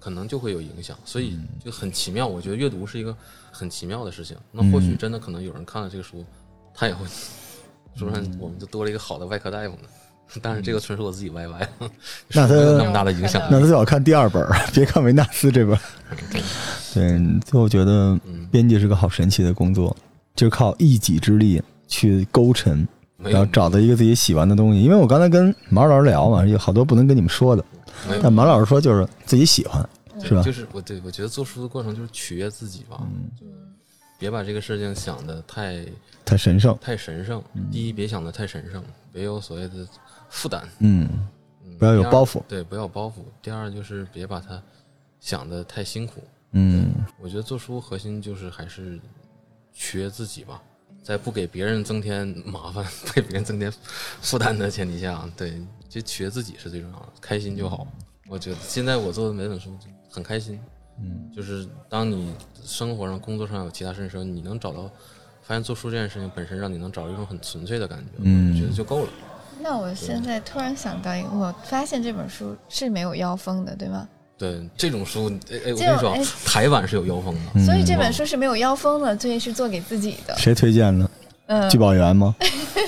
[0.00, 2.26] 可能就会有影响，所以就很奇妙。
[2.26, 3.14] 我觉得阅读是一个
[3.50, 4.34] 很奇妙的事情。
[4.50, 6.24] 那或许真的可能有人看了这个书，
[6.72, 7.04] 他也会
[7.96, 9.88] 说上我们就多了一个好的外科大夫呢。
[10.40, 11.68] 但是这个纯属我自己歪歪，
[12.32, 13.42] 那 他那么大的影响。
[13.50, 15.80] 那他最好看第二本， 别看维纳斯这本儿。
[16.94, 19.94] 对，最后觉得嗯编辑是个好神奇的工作，
[20.34, 22.88] 就是靠一己之力去勾陈，
[23.18, 24.80] 然后找到一个自己喜欢的东西。
[24.80, 27.62] 因为我刚才跟马老师聊嘛，有好多不能跟你们说的，
[28.22, 29.86] 但马老师说就是自己喜欢，
[30.22, 30.40] 是吧？
[30.42, 33.28] 就是我对我觉得做书的过程就是取悦自己吧，嗯
[34.22, 35.84] 别把这个事情想的太
[36.24, 37.42] 太神圣，太神圣。
[37.72, 38.80] 第一，别想的太神圣，
[39.12, 39.84] 别有所谓的
[40.30, 41.08] 负担，嗯，
[41.64, 43.14] 嗯不要有包袱对，不要有包袱。
[43.42, 44.62] 第二就是别把它
[45.18, 46.22] 想的太辛苦。
[46.52, 49.00] 嗯，我觉得做书核心就是还是
[49.72, 50.62] 取悦自己吧，
[51.02, 53.72] 在不给别人增添麻烦、 不给别人增添
[54.20, 57.84] 负担的前提下，对，就取悦自己是最重要的，开心就好。
[58.28, 59.76] 我觉得现在我做的每本书
[60.08, 60.60] 很开心，
[60.98, 62.34] 嗯，就是当你
[62.64, 64.90] 生活上、工作上有其他事情的时候，你能找到，
[65.42, 69.08] 发现做书这件事情本身让你能找到一种很纯粹的感觉，嗯我觉得就够了。
[69.60, 74.08] 那我现在突然想到一个，我发现这本书是没有腰封的，对吗？
[74.38, 80.34] 对这种书，哎哎，我跟你说台版是有腰封的，嗯所以这本书是没有腰封的，所以是做给自己的。
[80.36, 81.08] 谁推荐的？
[81.46, 82.34] 嗯，聚宝源吗？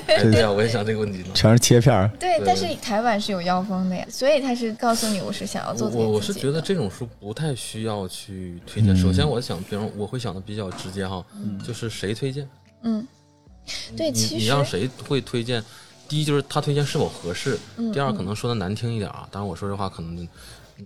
[0.06, 1.26] 哎对呀，我也想这个问题呢。
[1.34, 2.08] 全是切片儿。
[2.20, 5.88] 对，但是台版是有腰封的呀，所以他是告诉你我是想要做。
[5.88, 8.94] 我我是觉得这种书不太需要去推荐。
[8.94, 11.24] 嗯首先，我想，比方我会想的比较直接哈，
[11.66, 12.48] 就是谁推荐，
[12.82, 13.06] 嗯，
[13.96, 15.62] 对，你其实你让谁会推荐？
[16.08, 20.28] 第一就是他推荐是否合适，嗯第二可能说的难听一点啊，当然我说这话可能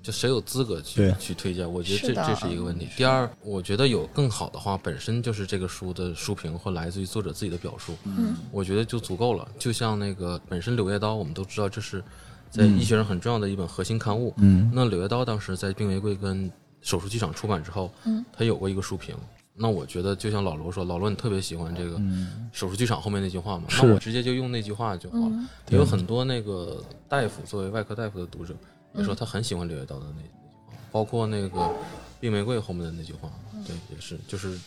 [0.03, 2.89] 就谁有资格去去推荐，我觉得是这这是一个问题。
[2.97, 9.49] 第二，我觉得有更好的话，本身就是这个书的书评或来自于作者自己的表述，嗯，我觉得就足够了。
[9.59, 12.03] 就像那个本身《柳叶刀》，我们都知道这是
[12.51, 19.14] 在医学上很重要的一本核心刊物，嗯那《柳叶刀》当时在病玫瑰跟手术剧场出版之后，嗯，它有过一个书评。
[19.61, 22.01] 那我觉得就像老罗说，老罗你特别喜欢这个
[22.53, 25.32] 手术剧场后面那句话嘛，是那我直接就用那句话就好了。
[25.70, 28.55] 有很多那个大夫作为外科大夫的读者，
[28.99, 30.28] 也说他很喜欢《柳叶刀》的那那句
[30.66, 31.70] 话，包括那个
[32.20, 33.30] 病玫瑰后面的那句话，
[33.66, 34.59] 对，也是就是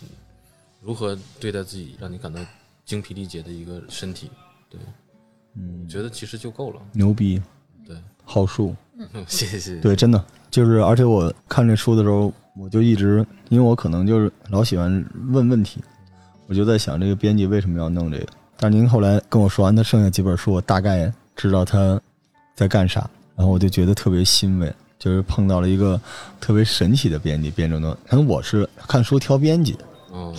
[0.82, 2.40] 如何对待自己，让你感到
[2.86, 4.30] 精疲力竭的一个身体，
[4.70, 4.80] 对，
[5.56, 6.82] 嗯我，觉得其实就够了。
[6.94, 7.42] 牛逼，
[7.86, 8.76] 对，好书。
[9.28, 9.82] 谢谢谢谢。
[9.82, 15.84] 对，真的就是，而且我看这书的时候，我就一直，因为我可能就是老喜欢问问题，
[16.46, 18.28] 我就在想这个编辑为什么要弄这个。
[18.58, 22.00] 但是您后来跟我说完他剩下几本书，我大概知道他
[22.54, 26.00] 在干啥，然后我就觉得特别欣慰，就是碰到了一个
[26.40, 27.98] 特别神奇的编辑编这种东西。
[28.10, 29.76] 可能我是看书挑编辑，
[30.14, 30.34] 嗯，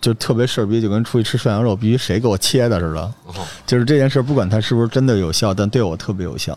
[0.00, 3.00] 就特别事儿逼，就跟出去吃涮羊肉，必须谁给我切的似的。
[3.26, 3.34] 哦，
[3.66, 6.56] 就是这件事，不管它是不是真的有效，但对我特别有效。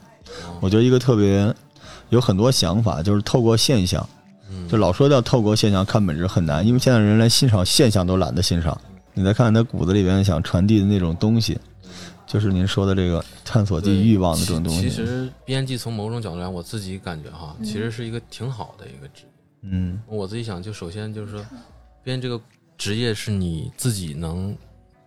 [0.59, 1.53] 我觉得一个特别
[2.09, 4.07] 有很多想法，就是透过现象，
[4.51, 8.79] 嗯，就老说要透过现象看本质很难，因为现在人连欣赏现象都懒得欣赏。
[9.13, 11.57] 你再看他骨子里边想传递的那种东西，
[12.27, 14.81] 就是您说的这个探索自己欲望的这种东西。
[14.81, 19.29] 其实编辑从某种角度来，我自己感觉哈，其实是一个挺好的一个职业。
[19.61, 19.99] 嗯。
[20.05, 21.43] 我自己想，就首先就是说，
[22.03, 22.39] 编这个
[22.77, 24.55] 职业是你自己能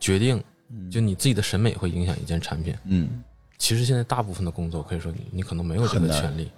[0.01, 0.43] 决定，
[0.91, 2.75] 就你自己的审美会影响一件产品。
[2.87, 3.23] 嗯。
[3.59, 6.51] 其实现在大部分的工作，可以说你你可能没有这个权利，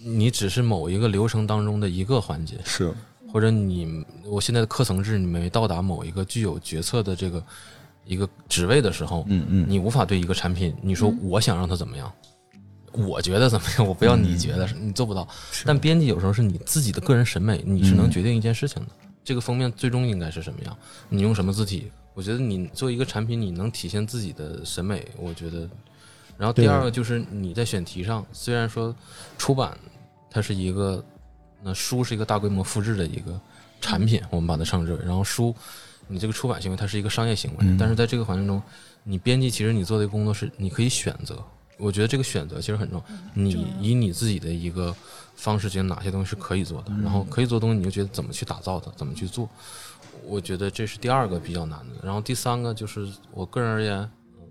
[0.00, 2.94] 你只是某一个流程当中的一个环节，是。
[3.30, 7.44] 或者你我现在的课程制你没到达某一个具有决策的这个
[8.08, 12.12] 一个职位的时候，嗯嗯你无法对一个产品你说我想让它怎么样，
[12.92, 15.28] 我觉得怎么样，我不要你觉得，你做不到。
[15.64, 18.88] 但编辑有时候是你自己的个人审美，你是能决定一件事情的。
[19.22, 20.76] 这个封面最终应该是什么样，
[21.10, 21.92] 你用什么字体？
[22.14, 25.68] 我觉得你做一个产品，你能体现自己的审美，我觉得。
[26.38, 28.94] 然后第二个就是你在选题上，虽然说
[29.36, 29.76] 出版
[30.30, 31.04] 它是一个，
[31.62, 33.38] 那书是一个大规模复制的一个
[33.80, 35.54] 产品，我们把它称之为，然后书
[36.08, 38.60] 你这个出版行为它是一个商业行为，嗯但是在这个环境中，
[39.04, 41.42] 你编辑其实你做的工作是你可以选择，
[41.76, 44.94] 我觉得这个选择其实很重要，你以你自己的一个
[45.36, 49.48] 方式觉得哪些东西是可以做的，然后可以做东西你就觉得怎么去打造它，怎么去做，
[50.24, 51.94] 我觉得这是第二个比较难的。
[52.02, 54.10] 然后第三个就是我个人而言，呃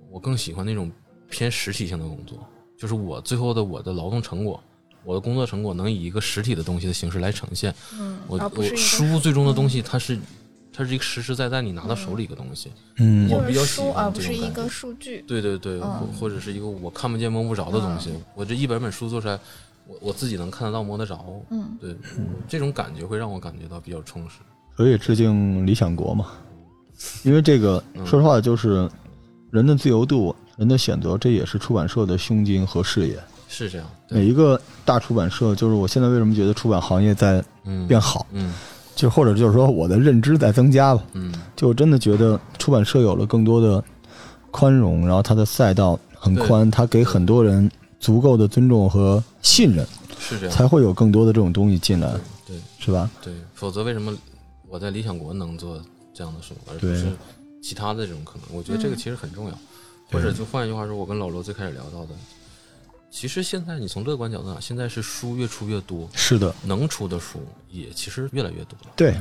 [0.09, 0.91] 我更喜欢那种
[1.29, 2.37] 偏实体性的工作，
[2.77, 4.61] 就是我最后的我的劳动成果。
[5.03, 10.19] 我的工作成果能以一个实体的东西的形式来呈现，嗯，我我而不是书最终的东西，它是
[10.77, 13.27] 它是一个实实在在你拿到手里一个东西，嗯。
[13.31, 15.23] 我比较就是书，喜欢而不是一个这种感觉数据。
[15.27, 15.81] 对对对，嗯。
[15.81, 19.39] 或或者是一个我看不见摸不着的东西，我这一本本书做出来，
[19.87, 21.95] 我我自己能看得到摸得着，嗯，对，
[22.47, 24.35] 这种感觉会让我感觉到比较充实。
[24.75, 26.27] 所以致敬理想国嘛，
[27.23, 28.05] 因为这个嗯。
[28.05, 28.87] 说实话就是
[29.49, 33.17] 人的自由度、人的选择，这也是出版社的胸襟和视野。
[33.49, 38.53] 是这样，每一个大出版社，就是我现在为什么觉得出版行业在嗯，变好，嗯
[38.97, 41.01] 就或者就是说我的认知在增加吧。
[41.13, 43.81] 嗯就我真的觉得出版社有了更多的
[44.51, 49.87] 宽容，然后它的赛道很宽，它给很多人足够的尊重和信任，
[50.19, 52.11] 是这样，才会有更多的这种东西进来，
[52.45, 53.09] 对是吧？
[53.21, 54.13] 对，否则为什么
[54.67, 55.81] 我在理想国能做
[56.13, 57.07] 这样的书，而不是
[57.61, 58.57] 其他的这种可能？
[58.57, 59.53] 我觉得这个其实很重要。
[60.09, 62.11] 或者就换一句话说，我跟老罗最开始聊到的，
[63.09, 67.39] 其实现在你从乐观角度讲，现在是书越出越多，是的，能出的书
[67.71, 69.15] 也其实越来越多了，对，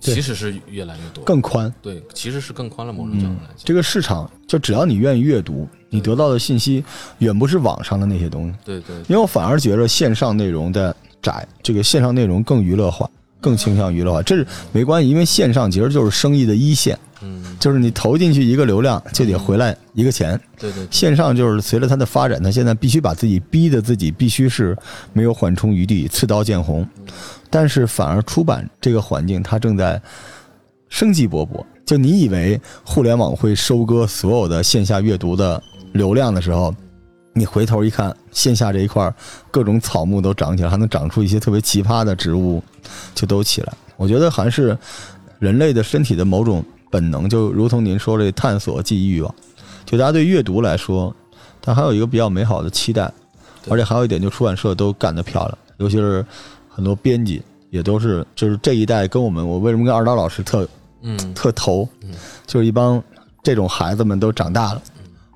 [0.00, 1.72] 对其实是越来越多，更宽。
[1.80, 2.92] 对，其实是更宽了。
[2.92, 6.84] 某种角度来讲，这个市场，就只要你愿意阅读，你得到的信息
[7.18, 8.54] 远不是网上的那些东西。
[8.64, 13.08] 对对因为我反而觉得线上内容的窄，这个线上内容更娱乐化，
[13.40, 20.38] 更倾向于的话，这是没关系，因为线上其实就是生意的一线，嗯，就是你投进去一个流量就得回来一个钱。
[20.58, 24.76] 对对对线上就是随着它的发展，它现在必须把自己逼的自己必须是
[25.12, 26.86] 没有缓冲余地，刺刀见红。
[27.50, 30.00] 但是反而出版这个环境，它正在
[30.88, 31.64] 生机勃勃。
[31.86, 35.62] 就你以为互联网会收割所有的线下阅读的
[35.92, 36.74] 流量的时候，
[37.38, 39.14] 你回头一看，线下这一块儿
[39.50, 42.62] 各种草木都长起来，还能长出一些特别奇葩的植物，
[43.14, 43.72] 就都起来。
[43.96, 44.76] 我觉得还是
[45.38, 49.34] 人类的身体的某种本能，就如同您说这探索、记忆欲望。
[49.84, 51.14] 就大家对阅读来说，
[51.62, 53.10] 它还有一个比较美好的期待，
[53.68, 56.24] 而且还有一点，就出版社都干得漂亮，尤其是
[56.68, 60.68] 很多编辑也都是，就是这一代跟我们，我为什么跟二刀老师特
[61.00, 62.10] 嗯特投嗯，
[62.46, 63.02] 就是一帮
[63.42, 64.82] 这种孩子们都长大了，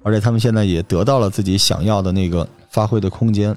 [0.03, 3.57] 而且他们现在也得到了自己想要的那个发挥的空间，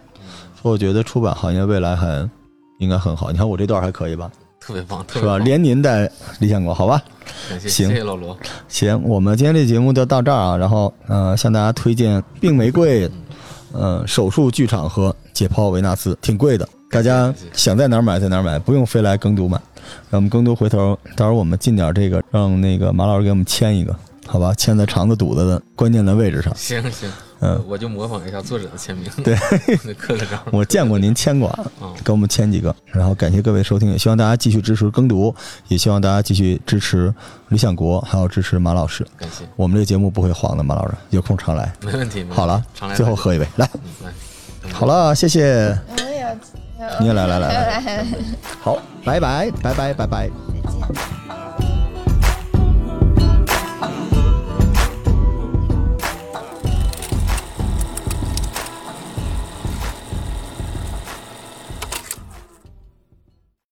[0.61, 2.29] 所以我觉得出版行业未来还
[2.79, 3.31] 应该很好。
[3.31, 5.33] 你看我这段还可以吧，特别棒，特是吧？
[5.33, 7.01] 别棒连您带李建国，好吧？
[7.49, 8.37] 感谢行谢谢老罗，
[8.67, 13.09] 行，我们今天这节目就到这儿啊，然后呃，向大家推荐病玫瑰，
[13.73, 19.59] 呃，手术剧场和解剖维纳斯，挺贵的，大家想在哪儿买在哪儿买，不用非来耕读买。
[20.09, 23.95] 让我们耕读回头，到时候我们进点这个，让那个马老师给我们签一个，
[24.27, 24.53] 好吧？
[24.55, 26.53] 签在肠子肚子的关键的位置上。
[26.55, 27.09] 行行，
[27.41, 29.35] 嗯我就模仿一下作者的签名，对，
[29.95, 31.53] 刻个章，我见过您签过
[32.03, 32.75] 给我们签几个。
[32.87, 35.33] 然后感谢各位收听，也希望大家继续支持耕读，
[35.67, 37.13] 也希望大家继续支持
[37.49, 39.05] 理想国，还有支持马老师。
[39.17, 41.71] 感谢，我们这个节目不会黄的，马老师有空常来。
[41.81, 43.69] 没问题，问题好了常来，最后喝一杯，来，
[44.71, 48.05] 好了，谢谢，我也要，你也来来来来来来来，
[48.61, 50.29] 好，拜拜，拜拜，拜拜。
[50.63, 51.34] 再见。